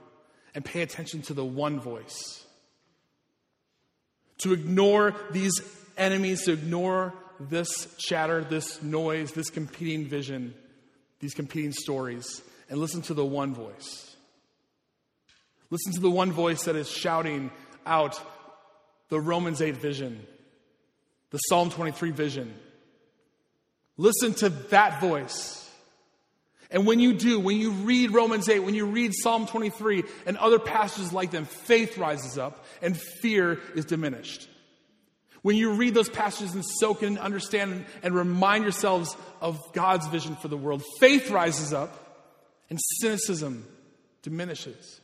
and 0.55 0.65
pay 0.65 0.83
attention 0.83 1.23
to 1.23 1.35
the 1.35 1.45
one 1.45 1.81
voice. 1.81 2.45
To 4.41 4.53
ignore 4.53 5.15
these 5.31 5.53
enemies, 5.97 6.45
to 6.45 6.53
ignore 6.53 7.15
this 7.39 7.95
chatter, 7.99 8.43
this 8.43 8.83
noise, 8.83 9.33
this 9.33 9.51
competing 9.51 10.07
vision, 10.07 10.55
these 11.21 11.35
competing 11.35 11.73
stories, 11.73 12.43
and 12.69 12.79
listen 12.79 13.03
to 13.03 13.15
the 13.15 13.25
one 13.25 13.55
voice. 13.55 14.17
Listen 15.71 15.93
to 15.93 16.01
the 16.01 16.11
one 16.11 16.33
voice 16.33 16.65
that 16.65 16.77
is 16.77 16.91
shouting 16.91 17.51
out 17.87 18.21
the 19.09 19.21
Romans 19.21 19.61
8 19.61 19.77
vision, 19.77 20.27
the 21.31 21.39
Psalm 21.39 21.71
23 21.71 22.11
vision. 22.11 22.55
Listen 23.97 24.35
to 24.35 24.49
that 24.49 25.01
voice. 25.01 25.60
And 26.71 26.87
when 26.87 27.01
you 27.01 27.15
do, 27.15 27.41
when 27.41 27.57
you 27.57 27.73
read 27.73 28.13
Romans 28.13 28.49
8, 28.49 28.61
when 28.61 28.75
you 28.75 28.87
read 28.87 29.13
Psalm 29.13 29.47
23 29.47 30.05
and 30.25 30.37
other 30.37 30.61
passages 30.61 31.13
like 31.13 31.33
them, 31.33 31.45
faith 31.45 31.99
rises 31.99 32.39
up 32.39 32.65
and 32.81 32.97
fear 32.97 33.59
is 33.75 33.85
diminished. 33.85 34.49
When 35.43 35.57
you 35.57 35.73
read 35.73 35.95
those 35.95 36.09
passages 36.09 36.55
and 36.55 36.65
soak 36.65 37.03
in, 37.03 37.19
understand, 37.19 37.87
and 38.03 38.15
remind 38.15 38.63
yourselves 38.65 39.17
of 39.41 39.59
God's 39.73 40.07
vision 40.09 40.37
for 40.37 40.49
the 40.49 40.57
world, 40.57 40.85
faith 41.01 41.31
rises 41.31 41.73
up 41.73 42.29
and 42.69 42.79
cynicism 43.01 43.67
diminishes. 44.23 45.01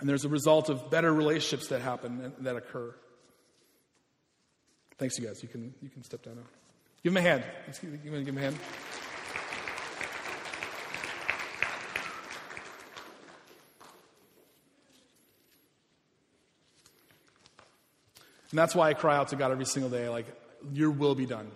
And 0.00 0.08
there's 0.08 0.24
a 0.24 0.28
result 0.28 0.68
of 0.68 0.90
better 0.90 1.12
relationships 1.12 1.68
that 1.68 1.80
happen 1.80 2.32
and 2.36 2.46
that 2.46 2.56
occur. 2.56 2.92
Thanks, 4.98 5.18
you 5.18 5.26
guys. 5.26 5.42
You 5.42 5.48
can, 5.48 5.74
you 5.80 5.90
can 5.90 6.02
step 6.02 6.22
down 6.22 6.36
now. 6.36 6.63
Give 7.04 7.12
him 7.12 7.18
a 7.18 7.20
hand. 7.20 7.44
Give 8.02 8.12
him 8.14 8.38
a 8.38 8.40
hand. 8.40 8.58
And 18.50 18.58
that's 18.58 18.74
why 18.74 18.88
I 18.88 18.94
cry 18.94 19.16
out 19.16 19.28
to 19.28 19.36
God 19.36 19.52
every 19.52 19.66
single 19.66 19.90
day, 19.90 20.08
like, 20.08 20.24
Your 20.72 20.90
will 20.90 21.14
be 21.14 21.26
done. 21.26 21.50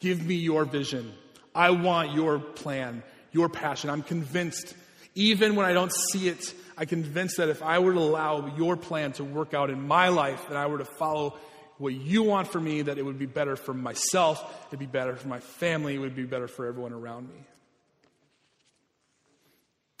Give 0.00 0.22
me 0.22 0.34
your 0.34 0.66
vision. 0.66 1.14
I 1.54 1.70
want 1.70 2.12
your 2.12 2.38
plan, 2.38 3.02
your 3.32 3.48
passion. 3.48 3.88
I'm 3.88 4.02
convinced, 4.02 4.74
even 5.14 5.56
when 5.56 5.64
I 5.64 5.72
don't 5.72 5.92
see 5.92 6.28
it, 6.28 6.52
I'm 6.76 6.88
convinced 6.88 7.38
that 7.38 7.48
if 7.48 7.62
I 7.62 7.78
were 7.78 7.94
to 7.94 8.00
allow 8.00 8.54
your 8.56 8.76
plan 8.76 9.12
to 9.12 9.24
work 9.24 9.54
out 9.54 9.70
in 9.70 9.86
my 9.86 10.08
life, 10.08 10.48
that 10.48 10.58
I 10.58 10.66
were 10.66 10.78
to 10.78 10.84
follow 10.84 11.38
what 11.78 11.94
you 11.94 12.22
want 12.22 12.48
for 12.48 12.60
me, 12.60 12.82
that 12.82 12.98
it 12.98 13.04
would 13.04 13.18
be 13.18 13.26
better 13.26 13.56
for 13.56 13.74
myself, 13.74 14.66
it'd 14.68 14.78
be 14.78 14.86
better 14.86 15.16
for 15.16 15.28
my 15.28 15.40
family, 15.40 15.94
it 15.94 15.98
would 15.98 16.14
be 16.14 16.24
better 16.24 16.48
for 16.48 16.66
everyone 16.66 16.92
around 16.92 17.28
me. 17.28 17.44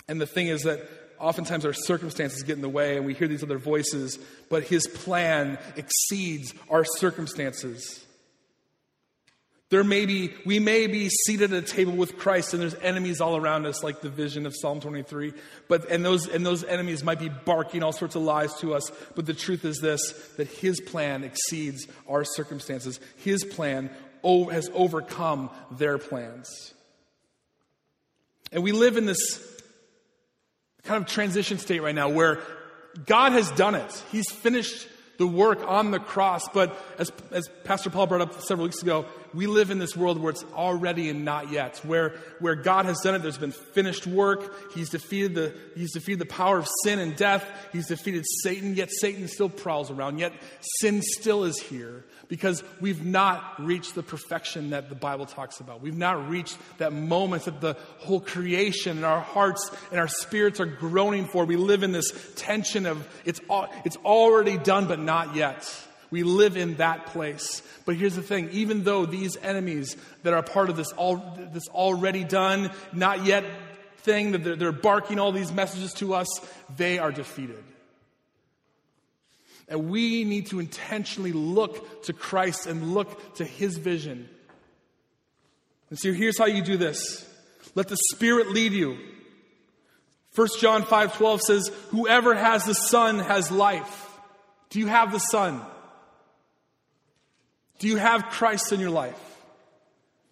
And 0.06 0.20
the 0.20 0.26
thing 0.26 0.48
is 0.48 0.62
that 0.62 0.88
oftentimes 1.18 1.64
our 1.64 1.72
circumstances 1.72 2.42
get 2.42 2.56
in 2.56 2.62
the 2.62 2.68
way 2.68 2.96
and 2.96 3.06
we 3.06 3.14
hear 3.14 3.28
these 3.28 3.42
other 3.42 3.58
voices, 3.58 4.18
but 4.50 4.64
his 4.64 4.86
plan 4.86 5.58
exceeds 5.76 6.52
our 6.68 6.84
circumstances. 6.84 8.03
There 9.70 9.82
may 9.82 10.04
be, 10.06 10.32
we 10.44 10.58
may 10.58 10.86
be 10.86 11.08
seated 11.08 11.52
at 11.52 11.64
a 11.64 11.66
table 11.66 11.94
with 11.94 12.18
Christ 12.18 12.52
and 12.52 12.62
there's 12.62 12.74
enemies 12.76 13.20
all 13.20 13.36
around 13.36 13.66
us, 13.66 13.82
like 13.82 14.02
the 14.02 14.10
vision 14.10 14.46
of 14.46 14.54
Psalm 14.54 14.80
23. 14.80 15.32
But, 15.68 15.90
and 15.90 16.04
those, 16.04 16.28
and 16.28 16.44
those 16.44 16.64
enemies 16.64 17.02
might 17.02 17.18
be 17.18 17.30
barking 17.30 17.82
all 17.82 17.92
sorts 17.92 18.14
of 18.14 18.22
lies 18.22 18.54
to 18.60 18.74
us. 18.74 18.90
But 19.14 19.26
the 19.26 19.34
truth 19.34 19.64
is 19.64 19.78
this, 19.78 20.12
that 20.36 20.48
his 20.48 20.80
plan 20.80 21.24
exceeds 21.24 21.86
our 22.08 22.24
circumstances. 22.24 23.00
His 23.16 23.42
plan 23.42 23.90
has 24.22 24.70
overcome 24.74 25.50
their 25.70 25.98
plans. 25.98 26.74
And 28.52 28.62
we 28.62 28.72
live 28.72 28.96
in 28.96 29.06
this 29.06 29.18
kind 30.84 31.02
of 31.02 31.08
transition 31.08 31.58
state 31.58 31.80
right 31.80 31.94
now 31.94 32.10
where 32.10 32.40
God 33.06 33.32
has 33.32 33.50
done 33.52 33.74
it. 33.74 34.04
He's 34.12 34.30
finished 34.30 34.88
the 35.18 35.26
work 35.26 35.62
on 35.66 35.90
the 35.90 35.98
cross. 35.98 36.48
But 36.48 36.78
as, 36.98 37.10
as 37.30 37.48
Pastor 37.64 37.90
Paul 37.90 38.06
brought 38.06 38.20
up 38.20 38.40
several 38.40 38.66
weeks 38.66 38.82
ago, 38.82 39.06
we 39.34 39.46
live 39.46 39.70
in 39.70 39.78
this 39.78 39.96
world 39.96 40.18
where 40.18 40.30
it's 40.30 40.44
already 40.54 41.10
and 41.10 41.24
not 41.24 41.50
yet, 41.50 41.78
where, 41.84 42.14
where 42.38 42.54
God 42.54 42.86
has 42.86 43.00
done 43.00 43.14
it. 43.14 43.22
There's 43.22 43.38
been 43.38 43.52
finished 43.52 44.06
work. 44.06 44.72
He's 44.72 44.90
defeated, 44.90 45.34
the, 45.34 45.54
he's 45.74 45.92
defeated 45.92 46.20
the 46.20 46.26
power 46.26 46.58
of 46.58 46.68
sin 46.84 46.98
and 46.98 47.16
death. 47.16 47.44
He's 47.72 47.88
defeated 47.88 48.24
Satan, 48.42 48.74
yet 48.74 48.90
Satan 48.90 49.26
still 49.28 49.48
prowls 49.48 49.90
around. 49.90 50.18
Yet 50.18 50.32
sin 50.78 51.02
still 51.02 51.44
is 51.44 51.58
here 51.58 52.04
because 52.28 52.62
we've 52.80 53.04
not 53.04 53.54
reached 53.58 53.94
the 53.94 54.02
perfection 54.02 54.70
that 54.70 54.88
the 54.88 54.94
Bible 54.94 55.26
talks 55.26 55.60
about. 55.60 55.80
We've 55.80 55.96
not 55.96 56.28
reached 56.28 56.56
that 56.78 56.92
moment 56.92 57.44
that 57.44 57.60
the 57.60 57.76
whole 57.98 58.20
creation 58.20 58.98
and 58.98 59.04
our 59.04 59.20
hearts 59.20 59.70
and 59.90 60.00
our 60.00 60.08
spirits 60.08 60.60
are 60.60 60.66
groaning 60.66 61.26
for. 61.26 61.44
We 61.44 61.56
live 61.56 61.82
in 61.82 61.92
this 61.92 62.12
tension 62.36 62.86
of 62.86 63.06
it's, 63.24 63.40
it's 63.84 63.96
already 64.04 64.58
done, 64.58 64.86
but 64.86 65.00
not 65.00 65.34
yet. 65.34 65.68
We 66.14 66.22
live 66.22 66.56
in 66.56 66.76
that 66.76 67.06
place. 67.06 67.60
But 67.84 67.96
here's 67.96 68.14
the 68.14 68.22
thing 68.22 68.50
even 68.52 68.84
though 68.84 69.04
these 69.04 69.36
enemies 69.36 69.96
that 70.22 70.32
are 70.32 70.44
part 70.44 70.70
of 70.70 70.76
this, 70.76 70.92
all, 70.92 71.16
this 71.52 71.66
already 71.70 72.22
done, 72.22 72.70
not 72.92 73.24
yet 73.24 73.44
thing, 73.96 74.30
that 74.30 74.44
they're, 74.44 74.54
they're 74.54 74.70
barking 74.70 75.18
all 75.18 75.32
these 75.32 75.50
messages 75.50 75.92
to 75.94 76.14
us, 76.14 76.28
they 76.76 77.00
are 77.00 77.10
defeated. 77.10 77.64
And 79.68 79.90
we 79.90 80.22
need 80.22 80.46
to 80.50 80.60
intentionally 80.60 81.32
look 81.32 82.04
to 82.04 82.12
Christ 82.12 82.68
and 82.68 82.94
look 82.94 83.34
to 83.34 83.44
his 83.44 83.76
vision. 83.76 84.28
And 85.90 85.98
so 85.98 86.12
here's 86.12 86.38
how 86.38 86.46
you 86.46 86.62
do 86.62 86.76
this 86.76 87.26
let 87.74 87.88
the 87.88 87.98
Spirit 88.12 88.52
lead 88.52 88.70
you. 88.70 88.98
1 90.36 90.46
John 90.60 90.84
5:12 90.84 91.40
says, 91.40 91.72
"Whoever 91.90 92.36
has 92.36 92.64
the 92.66 92.74
Son 92.74 93.18
has 93.18 93.50
life." 93.50 94.12
Do 94.70 94.78
you 94.78 94.86
have 94.86 95.10
the 95.10 95.18
Son? 95.18 95.60
Do 97.78 97.88
you 97.88 97.96
have 97.96 98.30
Christ 98.30 98.72
in 98.72 98.80
your 98.80 98.90
life? 98.90 99.18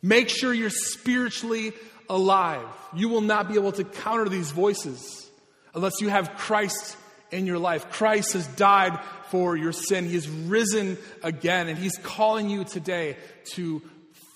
Make 0.03 0.29
sure 0.29 0.53
you're 0.53 0.71
spiritually 0.71 1.73
alive. 2.09 2.67
You 2.95 3.09
will 3.09 3.21
not 3.21 3.49
be 3.49 3.55
able 3.55 3.73
to 3.73 3.85
counter 3.85 4.29
these 4.29 4.51
voices 4.51 5.31
unless 5.75 6.01
you 6.01 6.09
have 6.09 6.37
Christ 6.37 6.97
in 7.31 7.47
your 7.47 7.59
life. 7.59 7.91
Christ 7.91 8.35
has 8.35 8.47
died 8.49 8.99
for 9.31 9.57
your 9.57 9.73
sin. 9.73 10.05
He 10.07 10.15
has 10.15 10.29
risen 10.29 10.99
again, 11.23 11.69
and 11.69 11.79
He's 11.79 11.97
calling 11.97 12.51
you 12.51 12.65
today 12.65 13.17
to 13.55 13.83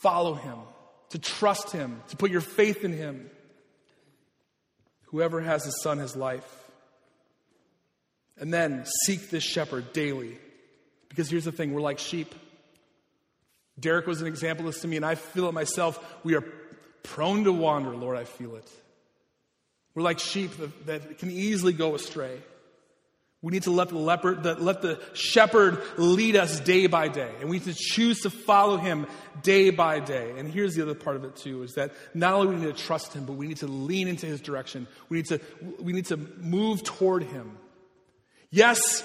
follow 0.03 0.35
Him, 0.35 0.59
to 1.11 1.19
trust 1.19 1.71
Him, 1.71 2.01
to 2.09 2.17
put 2.17 2.31
your 2.31 2.41
faith 2.41 2.85
in 2.85 2.93
Him. 2.93 3.31
Whoever 5.07 5.41
has 5.41 5.67
a 5.67 5.73
son 5.83 5.99
has 5.99 6.17
life. 6.17 6.47
And 8.39 8.53
then 8.53 8.85
seek 9.05 9.31
this 9.31 9.45
shepherd 9.45 9.93
daily. 9.93 10.37
Because 11.09 11.31
here's 11.31 11.45
the 11.45 11.53
thing 11.53 11.73
we're 11.73 11.81
like 11.81 11.99
sheep. 11.99 12.35
Derek 13.79 14.07
was 14.07 14.21
an 14.21 14.27
example 14.27 14.67
of 14.67 14.73
this 14.73 14.83
to 14.83 14.89
me, 14.89 14.97
and 14.97 15.05
I 15.05 15.15
feel 15.15 15.49
it 15.49 15.53
myself. 15.53 16.03
We 16.25 16.35
are 16.35 16.45
prone 17.03 17.45
to 17.45 17.53
wander, 17.53 17.95
Lord, 17.95 18.17
I 18.17 18.25
feel 18.25 18.57
it. 18.57 18.69
We're 19.95 20.03
like 20.03 20.19
sheep 20.19 20.51
that, 20.87 21.19
can 21.19 21.31
easily 21.31 21.73
go 21.73 21.95
astray. 21.95 22.39
We 23.43 23.53
need 23.53 23.65
to 23.65 23.71
let 23.71 23.91
the 23.91 23.99
leopard, 23.99 24.43
the, 24.43 24.55
let 24.55 24.83
the 24.83 25.01
shepherd 25.13 25.81
lead 25.97 26.37
us 26.37 26.59
day 26.61 26.87
by 26.87 27.09
day. 27.09 27.31
And 27.41 27.49
we 27.49 27.59
need 27.59 27.67
to 27.67 27.75
choose 27.75 28.23
to 28.23 28.31
follow 28.31 28.77
him 28.77 29.07
day 29.43 29.71
by 29.71 30.01
day. 30.01 30.35
And 30.37 30.51
here's 30.51 30.75
the 30.75 30.83
other 30.83 30.95
part 30.95 31.17
of 31.17 31.25
it 31.25 31.37
too, 31.37 31.63
is 31.63 31.75
that 31.75 31.93
not 32.15 32.33
only 32.35 32.47
do 32.47 32.61
we 32.61 32.67
need 32.67 32.77
to 32.77 32.83
trust 32.83 33.13
him, 33.13 33.25
but 33.25 33.35
we 33.35 33.47
need 33.47 33.59
to 33.59 33.67
lean 33.67 34.09
into 34.09 34.27
his 34.27 34.41
direction. 34.41 34.89
We 35.09 35.19
need 35.19 35.27
to, 35.27 35.41
we 35.81 35.93
need 35.93 36.07
to 36.07 36.17
move 36.17 36.83
toward 36.83 37.23
him. 37.23 37.57
Yes, 38.51 39.03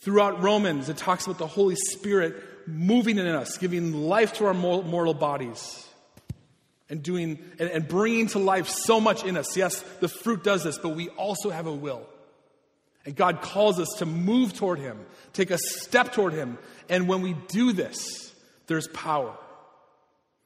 throughout 0.00 0.42
Romans, 0.42 0.88
it 0.88 0.96
talks 0.96 1.24
about 1.24 1.38
the 1.38 1.46
Holy 1.46 1.76
Spirit 1.76 2.34
moving 2.66 3.18
in 3.18 3.26
us, 3.26 3.58
giving 3.58 3.92
life 3.92 4.34
to 4.34 4.46
our 4.46 4.54
mortal 4.54 5.14
bodies 5.14 5.86
and 6.88 7.02
doing 7.02 7.38
and, 7.58 7.68
and 7.70 7.88
bringing 7.88 8.28
to 8.28 8.38
life 8.38 8.68
so 8.68 9.00
much 9.00 9.24
in 9.24 9.36
us. 9.36 9.56
Yes, 9.56 9.80
the 10.00 10.08
fruit 10.08 10.44
does 10.44 10.64
this, 10.64 10.78
but 10.78 10.90
we 10.90 11.08
also 11.10 11.50
have 11.50 11.66
a 11.66 11.72
will. 11.72 12.06
And 13.04 13.14
God 13.14 13.40
calls 13.40 13.78
us 13.78 13.88
to 13.98 14.06
move 14.06 14.52
toward 14.52 14.78
Him, 14.78 14.98
take 15.32 15.50
a 15.50 15.58
step 15.58 16.12
toward 16.12 16.32
Him. 16.32 16.58
And 16.88 17.08
when 17.08 17.22
we 17.22 17.34
do 17.48 17.72
this, 17.72 18.34
there's 18.66 18.88
power. 18.88 19.32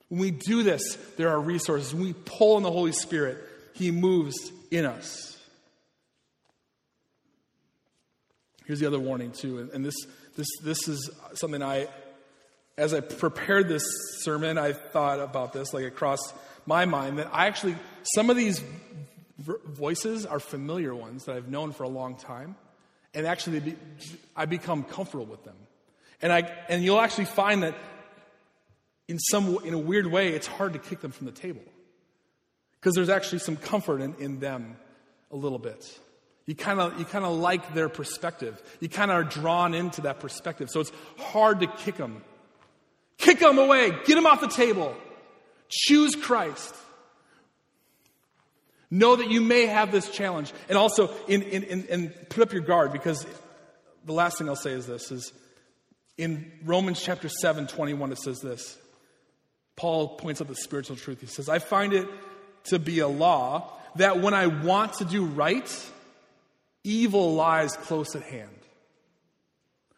When 0.09 0.21
we 0.21 0.31
do 0.31 0.63
this, 0.63 0.97
there 1.17 1.31
are 1.31 1.41
resources. 1.41 1.95
When 1.95 2.05
we 2.05 2.13
pull 2.13 2.57
on 2.57 2.63
the 2.63 2.71
Holy 2.71 2.93
Spirit, 2.93 3.39
He 3.75 3.91
moves 3.91 4.53
in 4.71 4.85
us. 4.85 5.39
Here's 8.67 8.81
the 8.81 8.87
other 8.87 9.01
warning, 9.01 9.33
too. 9.33 9.71
And 9.73 9.85
this, 9.85 9.97
this, 10.37 10.47
this 10.63 10.87
is 10.87 11.11
something 11.35 11.63
I 11.63 11.89
as 12.81 12.95
I 12.95 13.01
prepared 13.01 13.69
this 13.69 13.85
sermon, 14.23 14.57
I 14.57 14.73
thought 14.73 15.21
about 15.21 15.53
this 15.53 15.75
like 15.75 15.85
across 15.85 16.33
my 16.65 16.87
mind 16.87 17.19
that 17.19 17.29
I 17.31 17.47
actually, 17.47 17.77
some 18.15 18.31
of 18.31 18.37
these 18.37 18.63
voices 19.39 20.25
are 20.25 20.41
familiar 20.41 20.95
ones 20.95 21.27
that 21.27 21.37
I've 21.37 21.51
known 21.51 21.73
for 21.73 21.83
a 21.83 21.89
long 21.89 22.17
time. 22.17 22.57
And 23.13 23.27
actually, 23.27 23.77
I 24.35 24.47
become 24.47 24.85
comfortable 24.85 25.27
with 25.27 25.45
them. 25.45 25.57
And, 26.23 26.33
I, 26.33 26.51
and 26.71 26.83
you'll 26.83 27.01
actually 27.01 27.27
find 27.27 27.65
that 27.65 27.75
in 29.09 29.19
some 29.19 29.59
in 29.65 29.75
a 29.75 29.79
weird 29.79 30.07
way, 30.07 30.29
it's 30.29 30.47
hard 30.47 30.73
to 30.73 30.79
kick 30.79 31.01
them 31.01 31.11
from 31.11 31.27
the 31.27 31.33
table. 31.33 31.63
Because 32.79 32.95
there's 32.95 33.09
actually 33.11 33.41
some 33.41 33.57
comfort 33.57 34.01
in, 34.01 34.15
in 34.15 34.41
them 34.41 34.77
a 35.31 35.37
little 35.37 35.59
bit. 35.59 35.99
You 36.47 36.55
kind 36.55 36.81
of 36.81 36.99
you 36.99 37.05
kind 37.05 37.27
of 37.27 37.37
like 37.37 37.75
their 37.75 37.91
perspective. 37.91 38.63
You 38.81 38.89
kind 38.89 39.11
of 39.11 39.19
are 39.19 39.25
drawn 39.25 39.75
into 39.75 40.03
that 40.03 40.21
perspective. 40.21 40.71
So 40.71 40.81
it's 40.81 40.93
hard 41.19 41.61
to 41.61 41.67
kick 41.67 41.97
them. 41.97 42.23
Kick 43.21 43.39
them 43.39 43.59
away. 43.59 43.91
Get 44.05 44.15
them 44.15 44.27
off 44.27 44.41
the 44.41 44.49
table. 44.49 44.97
Choose 45.69 46.17
Christ. 46.17 46.75
Know 48.91 49.15
that 49.15 49.31
you 49.31 49.41
may 49.41 49.67
have 49.67 49.93
this 49.93 50.11
challenge. 50.11 50.53
And 50.69 50.77
also, 50.77 51.11
in, 51.29 51.43
in, 51.43 51.63
in, 51.63 51.85
in, 51.85 52.09
put 52.29 52.43
up 52.43 52.53
your 52.53 52.63
guard 52.63 52.93
because 52.93 53.25
the 54.05 54.13
last 54.13 54.39
thing 54.39 54.49
I'll 54.49 54.57
say 54.57 54.73
is 54.73 54.87
this 54.87 55.13
is 55.13 55.33
in 56.17 56.51
Romans 56.65 57.01
chapter 57.01 57.29
7, 57.29 57.67
21, 57.67 58.13
it 58.13 58.19
says 58.19 58.41
this. 58.41 58.77
Paul 59.77 60.17
points 60.17 60.41
out 60.41 60.49
the 60.49 60.57
spiritual 60.57 60.97
truth. 60.97 61.21
He 61.21 61.27
says, 61.27 61.49
I 61.49 61.59
find 61.59 61.93
it 61.93 62.09
to 62.65 62.79
be 62.79 62.99
a 63.01 63.09
law 63.09 63.71
that 63.97 64.21
when 64.21 64.35
I 64.35 64.47
want 64.47 64.95
to 64.95 65.05
do 65.05 65.25
right, 65.25 65.91
evil 66.85 67.35
lies 67.35 67.77
close 67.77 68.17
at 68.17 68.23
hand. 68.23 68.49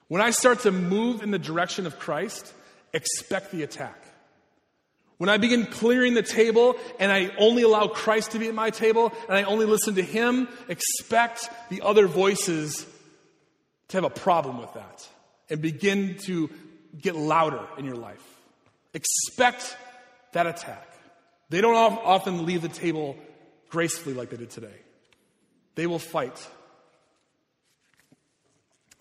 When 0.09 0.21
I 0.21 0.31
start 0.31 0.61
to 0.61 0.73
move 0.73 1.23
in 1.23 1.31
the 1.31 1.39
direction 1.39 1.87
of 1.87 1.99
Christ, 1.99 2.53
expect 2.93 3.53
the 3.53 3.63
attack. 3.63 3.99
When 5.19 5.29
I 5.29 5.37
begin 5.37 5.67
clearing 5.67 6.15
the 6.15 6.23
table 6.23 6.77
and 6.99 7.13
I 7.13 7.31
only 7.39 7.63
allow 7.63 7.87
Christ 7.87 8.33
to 8.33 8.39
be 8.39 8.49
at 8.49 8.55
my 8.55 8.71
table 8.71 9.13
and 9.29 9.39
I 9.39 9.45
only 9.45 9.67
listen 9.67 9.95
to 9.95 10.03
Him, 10.03 10.49
expect 10.69 11.49
the 11.71 11.83
other 11.83 12.09
voices 12.09 12.87
to 13.89 13.97
have 13.99 14.05
a 14.05 14.11
problem 14.11 14.59
with 14.59 14.75
that 14.75 15.09
and 15.49 15.63
begin 15.63 16.17
to 16.25 16.51
get 17.01 17.15
louder 17.15 17.65
in 17.79 17.85
your 17.85 17.95
life. 17.95 18.23
Expect 18.95 19.77
that 20.33 20.47
attack. 20.47 20.89
They 21.51 21.61
don't 21.61 21.77
often 21.77 22.47
leave 22.47 22.63
the 22.63 22.69
table 22.69 23.17
gracefully 23.69 24.15
like 24.15 24.31
they 24.31 24.37
did 24.37 24.51
today, 24.51 24.81
they 25.75 25.87
will 25.87 25.99
fight. 25.99 26.49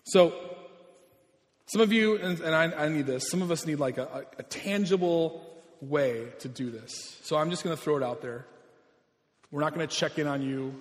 So, 0.04 0.51
some 1.72 1.80
of 1.80 1.90
you, 1.90 2.16
and, 2.18 2.38
and 2.40 2.54
I, 2.54 2.84
I, 2.84 2.88
need 2.90 3.06
this, 3.06 3.30
some 3.30 3.40
of 3.40 3.50
us 3.50 3.64
need 3.64 3.76
like 3.76 3.96
a, 3.96 4.02
a, 4.02 4.40
a 4.40 4.42
tangible 4.42 5.42
way 5.80 6.26
to 6.40 6.48
do 6.48 6.70
this. 6.70 7.18
So 7.22 7.38
I'm 7.38 7.48
just 7.48 7.64
going 7.64 7.74
to 7.74 7.82
throw 7.82 7.96
it 7.96 8.02
out 8.02 8.20
there. 8.20 8.44
We're 9.50 9.62
not 9.62 9.74
going 9.74 9.88
to 9.88 9.94
check 9.94 10.18
in 10.18 10.26
on 10.26 10.42
you. 10.42 10.78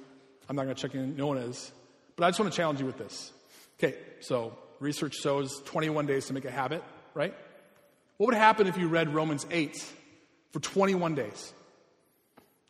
I'm 0.49 0.57
not 0.57 0.63
going 0.63 0.75
to 0.75 0.81
check 0.81 0.93
in, 0.93 1.15
no 1.15 1.27
one 1.27 1.37
is. 1.37 1.71
But 2.17 2.25
I 2.25 2.29
just 2.29 2.41
want 2.41 2.51
to 2.51 2.57
challenge 2.57 2.81
you 2.81 2.85
with 2.85 2.97
this. 2.97 3.31
Okay, 3.79 3.95
so 4.19 4.57
research 4.81 5.15
shows 5.15 5.61
21 5.63 6.07
days 6.07 6.25
to 6.25 6.33
make 6.33 6.43
a 6.43 6.51
habit, 6.51 6.83
right? 7.13 7.33
What 8.17 8.27
would 8.27 8.35
happen 8.35 8.67
if 8.67 8.77
you 8.77 8.89
read 8.89 9.13
Romans 9.13 9.47
8 9.49 9.81
for 10.51 10.59
21 10.59 11.15
days? 11.15 11.53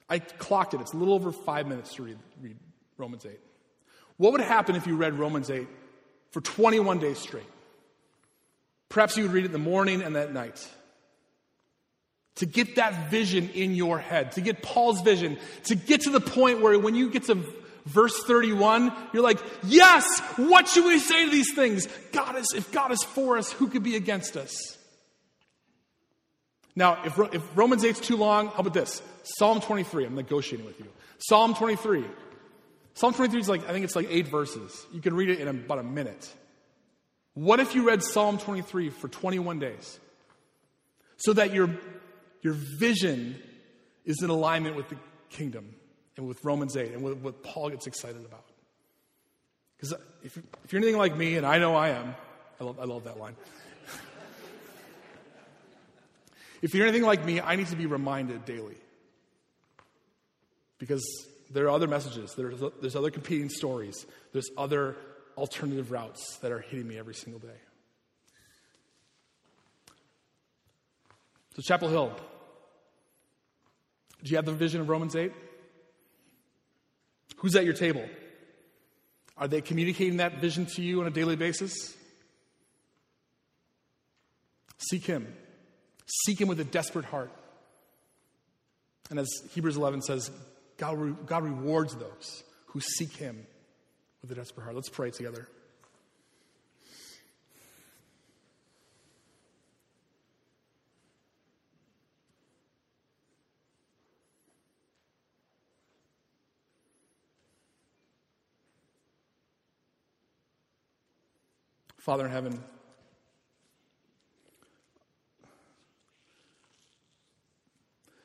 I 0.08 0.20
clocked 0.20 0.76
it. 0.76 0.82
It's 0.82 0.94
a 0.94 0.98
little 0.98 1.16
over 1.16 1.32
five 1.32 1.66
minutes 1.66 1.96
to 1.96 2.04
read, 2.04 2.20
read 2.40 2.58
Romans 3.00 3.26
8. 3.26 3.32
What 4.18 4.34
would 4.34 4.42
happen 4.42 4.76
if 4.76 4.86
you 4.86 4.96
read 4.96 5.16
Romans 5.16 5.50
8 5.50 5.68
for 6.30 6.42
21 6.42 7.00
days 7.00 7.18
straight? 7.18 7.48
Perhaps 8.92 9.18
you 9.18 9.24
would 9.24 9.32
read 9.32 9.46
it 9.46 9.48
in 9.48 9.52
the 9.54 9.58
morning 9.58 10.02
and 10.02 10.16
at 10.16 10.32
night 10.32 10.68
to 12.36 12.46
get 12.46 12.76
that 12.76 13.10
vision 13.10 13.50
in 13.50 13.74
your 13.74 14.00
head, 14.00 14.34
to 14.34 14.42
get 14.42 14.62
Paul's 14.62 15.02
vision, 15.02 15.38
to 15.66 15.76
get 15.76 16.02
to 16.02 16.10
the 16.10 16.22
point 16.22 16.62
where 16.62 16.78
when 16.78 16.94
you 16.94 17.10
get 17.10 17.24
to 17.24 17.44
verse 17.86 18.24
31, 18.24 18.94
you're 19.14 19.24
like, 19.24 19.40
yes, 19.64 20.20
what 20.38 20.68
should 20.68 20.86
we 20.86 21.00
say 21.00 21.26
to 21.26 21.32
these 21.32 21.54
things? 21.54 21.88
God 22.12 22.36
is, 22.36 22.48
if 22.56 22.72
God 22.72 22.92
is 22.92 23.04
for 23.04 23.38
us, 23.38 23.52
who 23.52 23.68
could 23.68 23.84
be 23.84 23.96
against 23.96 24.38
us? 24.38 24.78
Now, 26.76 27.04
if, 27.06 27.18
if 27.34 27.44
Romans 27.56 27.84
8 27.84 27.90
is 27.90 28.00
too 28.00 28.18
long, 28.18 28.48
how 28.48 28.60
about 28.60 28.74
this? 28.74 29.02
Psalm 29.24 29.62
23, 29.62 30.06
I'm 30.06 30.16
negotiating 30.16 30.66
with 30.66 30.80
you. 30.80 30.88
Psalm 31.18 31.54
23. 31.54 32.06
Psalm 32.94 33.14
23 33.14 33.40
is 33.40 33.50
like, 33.50 33.68
I 33.70 33.72
think 33.72 33.86
it's 33.86 33.96
like 33.96 34.08
eight 34.10 34.28
verses. 34.28 34.86
You 34.92 35.02
can 35.02 35.14
read 35.14 35.30
it 35.30 35.40
in 35.40 35.48
about 35.48 35.80
a 35.80 35.84
minute. 35.84 36.34
What 37.34 37.60
if 37.60 37.76
you 37.76 37.88
read 37.88 38.04
Psalm 38.04 38.38
23 38.38 38.90
for 38.90 39.08
21 39.08 39.60
days? 39.60 40.00
So 41.18 41.34
that 41.34 41.54
your 41.54 41.70
your 42.42 42.54
vision 42.54 43.42
is 44.06 44.22
in 44.24 44.30
alignment 44.30 44.76
with 44.76 44.90
the 44.90 44.98
kingdom 45.30 45.74
and 46.18 46.28
with 46.28 46.44
Romans 46.44 46.76
8 46.76 46.92
and 46.92 47.04
with 47.04 47.20
what 47.20 47.44
Paul 47.44 47.70
gets 47.70 47.88
excited 47.88 48.26
about. 48.26 48.44
Because 49.78 49.94
if, 50.24 50.38
if, 50.64 50.72
you're 50.72 50.80
anything 50.80 50.98
like 50.98 51.16
me, 51.16 51.38
and 51.38 51.46
I 51.46 51.60
know 51.60 51.76
I 51.76 51.90
am, 51.90 52.16
I 52.60 52.64
love, 52.64 52.80
I 52.80 52.86
love 52.86 53.04
that 53.06 53.20
line. 53.20 53.36
if 56.62 56.74
you're 56.74 56.86
anything 56.86 57.06
like 57.06 57.26
me, 57.26 57.42
I 57.42 57.56
need 57.56 57.68
to 57.68 57.76
be 57.76 57.86
reminded 57.86 58.46
daily. 58.46 58.78
Because 60.78 61.04
there 61.52 61.66
are 61.66 61.70
other 61.70 61.88
messages, 61.88 62.34
there's, 62.36 62.62
there's 62.82 62.96
other 62.96 63.12
competing 63.12 63.50
stories, 63.50 64.06
there's 64.34 64.50
other 64.58 64.96
alternative 65.38 65.92
routes 65.92 66.38
that 66.42 66.52
are 66.52 66.60
hitting 66.60 66.88
me 66.88 66.98
every 66.98 67.16
single 67.16 67.40
day. 67.40 67.60
So, 71.56 71.62
Chapel 71.62 71.90
Hill, 71.90 72.14
do 74.24 74.30
you 74.30 74.38
have 74.38 74.46
the 74.46 74.54
vision 74.54 74.82
of 74.82 74.90
Romans 74.90 75.16
8? 75.16 75.34
Who's 77.38 77.56
at 77.56 77.66
your 77.66 77.74
table? 77.74 78.06
Are 79.38 79.48
they 79.48 79.62
communicating 79.62 80.18
that 80.18 80.40
vision 80.40 80.68
to 80.76 80.82
you 80.82 81.02
on 81.02 81.08
a 81.08 81.12
daily 81.12 81.36
basis? 81.36 81.96
Seek 84.78 85.06
Him. 85.06 85.28
Seek 86.06 86.40
Him 86.40 86.48
with 86.48 86.60
a 86.60 86.64
desperate 86.64 87.06
heart. 87.06 87.32
And 89.10 89.20
as 89.20 89.28
Hebrews 89.54 89.78
11 89.78 90.04
says, 90.04 90.32
God, 90.78 90.98
re- 90.98 91.16
God 91.26 91.44
rewards 91.44 91.96
those 91.96 92.44
who 92.68 92.80
seek 92.80 93.14
Him 93.14 93.46
with 94.22 94.32
a 94.32 94.36
desperate 94.36 94.64
heart. 94.64 94.76
Let's 94.76 94.90
pray 94.90 95.12
together. 95.12 95.48
Father 111.98 112.26
in 112.26 112.32
heaven, 112.32 112.64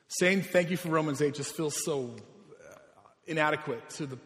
saying 0.07 0.41
thank 0.41 0.71
you 0.71 0.77
for 0.77 0.89
Romans 0.89 1.21
8 1.21 1.35
just 1.35 1.55
feels 1.55 1.83
so 1.85 2.15
uh, 2.59 2.77
inadequate 3.27 3.87
to 3.91 4.07
the 4.07 4.17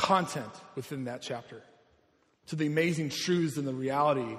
content 0.00 0.50
within 0.76 1.04
that 1.04 1.20
chapter, 1.20 1.62
to 2.46 2.56
the 2.56 2.66
amazing 2.66 3.10
truths 3.10 3.58
and 3.58 3.68
the 3.68 3.74
reality 3.74 4.36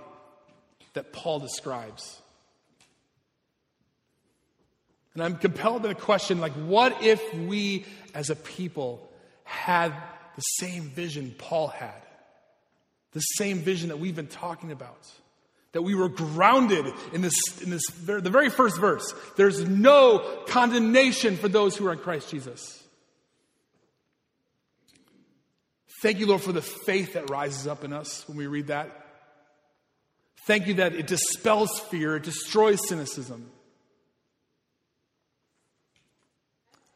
that 0.94 1.14
Paul 1.14 1.40
describes. 1.40 2.20
And 5.14 5.24
I'm 5.24 5.38
compelled 5.38 5.86
in 5.86 5.90
the 5.90 5.96
question 5.96 6.40
like, 6.42 6.54
what 6.54 7.04
if 7.04 7.22
we 7.36 7.86
as 8.16 8.32
a 8.32 8.36
people 8.36 9.08
had 9.44 9.94
the 10.36 10.42
same 10.42 10.90
vision 10.90 11.36
Paul 11.38 11.68
had? 11.68 12.02
The 13.12 13.20
same 13.20 13.60
vision 13.60 13.90
that 13.90 14.00
we've 14.00 14.16
been 14.16 14.28
talking 14.28 14.72
about. 14.72 15.06
That 15.74 15.84
we 15.84 15.94
were 15.94 16.10
grounded 16.10 16.86
in 17.14 17.22
this, 17.22 17.36
in 17.62 17.70
this, 17.70 17.86
the 17.88 18.22
very 18.22 18.50
first 18.50 18.80
verse. 18.80 19.14
There's 19.38 19.62
no 19.68 20.20
condemnation 20.48 21.38
for 21.38 21.50
those 21.50 21.78
who 21.78 21.88
are 21.88 21.94
in 21.94 22.00
Christ 22.00 22.32
Jesus. 22.32 22.81
Thank 26.02 26.20
you, 26.20 26.26
Lord, 26.26 26.42
for 26.42 26.52
the 26.52 26.64
faith 26.64 27.14
that 27.14 27.30
rises 27.30 27.68
up 27.68 27.84
in 27.84 27.94
us 27.94 28.28
when 28.28 28.36
we 28.36 28.48
read 28.48 28.68
that. 28.68 28.90
Thank 30.48 30.66
you 30.66 30.74
that 30.76 30.94
it 30.96 31.06
dispels 31.06 31.80
fear, 31.80 32.16
it 32.16 32.24
destroys 32.24 32.80
cynicism. 32.88 33.52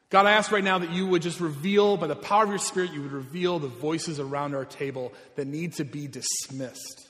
God, 0.09 0.25
I 0.25 0.31
ask 0.31 0.51
right 0.51 0.63
now 0.63 0.79
that 0.79 0.91
you 0.91 1.05
would 1.07 1.21
just 1.21 1.39
reveal, 1.39 1.97
by 1.97 2.07
the 2.07 2.15
power 2.15 2.43
of 2.43 2.49
your 2.49 2.57
Spirit, 2.57 2.93
you 2.93 3.01
would 3.01 3.11
reveal 3.11 3.59
the 3.59 3.67
voices 3.67 4.19
around 4.19 4.55
our 4.55 4.65
table 4.65 5.13
that 5.35 5.45
need 5.45 5.73
to 5.73 5.83
be 5.83 6.07
dismissed. 6.07 7.07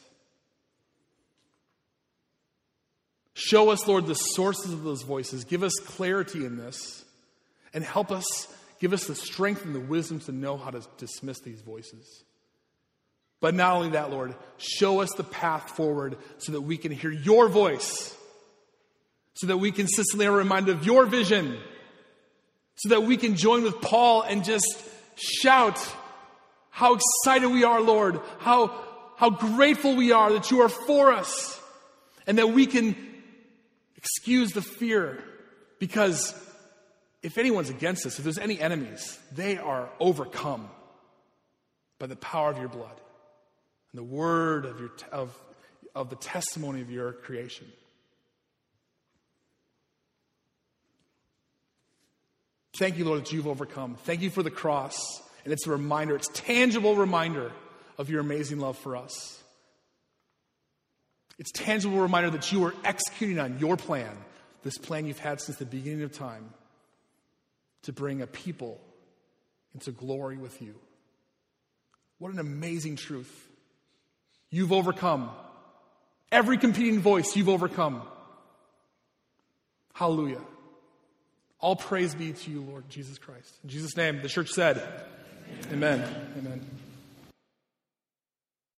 Show 3.33 3.69
us, 3.69 3.87
Lord, 3.87 4.05
the 4.07 4.15
sources 4.15 4.73
of 4.73 4.83
those 4.83 5.03
voices. 5.03 5.43
Give 5.43 5.61
us 5.61 5.73
clarity 5.85 6.45
in 6.45 6.57
this 6.57 7.05
and 7.73 7.83
help 7.83 8.11
us, 8.11 8.25
give 8.85 8.93
us 8.93 9.07
the 9.07 9.15
strength 9.15 9.65
and 9.65 9.73
the 9.73 9.79
wisdom 9.79 10.19
to 10.19 10.31
know 10.31 10.57
how 10.57 10.69
to 10.69 10.85
dismiss 10.97 11.39
these 11.39 11.61
voices. 11.61 12.23
But 13.41 13.55
not 13.55 13.77
only 13.77 13.89
that, 13.89 14.11
Lord, 14.11 14.35
show 14.57 15.01
us 15.01 15.11
the 15.13 15.23
path 15.23 15.71
forward 15.71 16.17
so 16.37 16.51
that 16.51 16.61
we 16.61 16.77
can 16.77 16.91
hear 16.91 17.09
your 17.09 17.49
voice 17.49 18.15
so 19.35 19.47
that 19.47 19.57
we 19.57 19.71
consistently 19.71 20.27
are 20.27 20.31
reminded 20.31 20.75
of 20.75 20.85
your 20.85 21.07
vision, 21.07 21.57
so 22.75 22.89
that 22.89 23.01
we 23.01 23.17
can 23.17 23.35
join 23.35 23.63
with 23.63 23.81
Paul 23.81 24.21
and 24.21 24.43
just 24.43 24.85
shout 25.15 25.79
how 26.69 26.95
excited 26.95 27.49
we 27.49 27.63
are, 27.63 27.81
Lord, 27.81 28.19
how, 28.37 28.71
how 29.17 29.31
grateful 29.31 29.95
we 29.95 30.11
are 30.11 30.31
that 30.33 30.51
you 30.51 30.61
are 30.61 30.69
for 30.69 31.11
us, 31.11 31.59
and 32.27 32.37
that 32.37 32.49
we 32.49 32.67
can 32.67 32.95
excuse 33.97 34.51
the 34.51 34.61
fear 34.61 35.23
because 35.79 36.33
if 37.25 37.39
anyone's 37.39 37.71
against 37.71 38.05
us, 38.05 38.19
if 38.19 38.23
there's 38.23 38.37
any 38.37 38.61
enemies, 38.61 39.17
they 39.31 39.57
are 39.57 39.89
overcome 39.99 40.69
by 41.97 42.05
the 42.05 42.15
power 42.15 42.51
of 42.51 42.59
your 42.59 42.67
blood 42.67 43.01
and 43.91 43.97
the 43.97 44.03
word 44.03 44.65
of, 44.65 44.79
your, 44.79 44.91
of, 45.11 45.35
of 45.95 46.11
the 46.11 46.17
testimony 46.17 46.81
of 46.81 46.91
your 46.91 47.13
creation. 47.13 47.65
Thank 52.77 52.99
you, 52.99 53.05
Lord, 53.05 53.21
that 53.21 53.31
you've 53.31 53.47
overcome. 53.47 53.95
Thank 54.03 54.21
you 54.21 54.29
for 54.29 54.43
the 54.43 54.51
cross. 54.51 54.95
And 55.45 55.51
it's 55.51 55.65
a 55.65 55.71
reminder, 55.71 56.15
it's 56.15 56.29
tangible 56.31 56.95
reminder 56.95 57.51
of 57.97 58.07
your 58.07 58.19
amazing 58.19 58.59
love 58.59 58.77
for 58.77 58.95
us. 58.95 59.41
It's 61.39 61.51
tangible 61.51 61.97
reminder 61.97 62.29
that 62.29 62.51
you 62.51 62.63
are 62.65 62.75
executing 62.83 63.39
on 63.39 63.57
your 63.57 63.77
plan, 63.77 64.15
this 64.61 64.77
plan 64.77 65.07
you've 65.07 65.17
had 65.17 65.41
since 65.41 65.57
the 65.57 65.65
beginning 65.65 66.03
of 66.03 66.13
time, 66.13 66.53
to 67.85 67.93
bring 67.93 68.21
a 68.21 68.27
people 68.27 68.79
into 69.73 69.91
glory 69.91 70.37
with 70.37 70.61
you. 70.61 70.75
What 72.17 72.31
an 72.31 72.39
amazing 72.39 72.95
truth. 72.95 73.49
You've 74.49 74.71
overcome. 74.71 75.29
Every 76.31 76.57
competing 76.57 76.99
voice 76.99 77.35
you've 77.35 77.49
overcome. 77.49 78.01
Hallelujah. 79.93 80.41
All 81.59 81.75
praise 81.75 82.13
be 82.13 82.33
to 82.33 82.51
you, 82.51 82.61
Lord 82.61 82.89
Jesus 82.89 83.17
Christ. 83.17 83.53
In 83.63 83.69
Jesus' 83.69 83.95
name, 83.95 84.21
the 84.21 84.29
church 84.29 84.51
said, 84.51 84.77
Amen. 85.71 86.01
Amen. 86.01 86.35
Amen. 86.37 86.69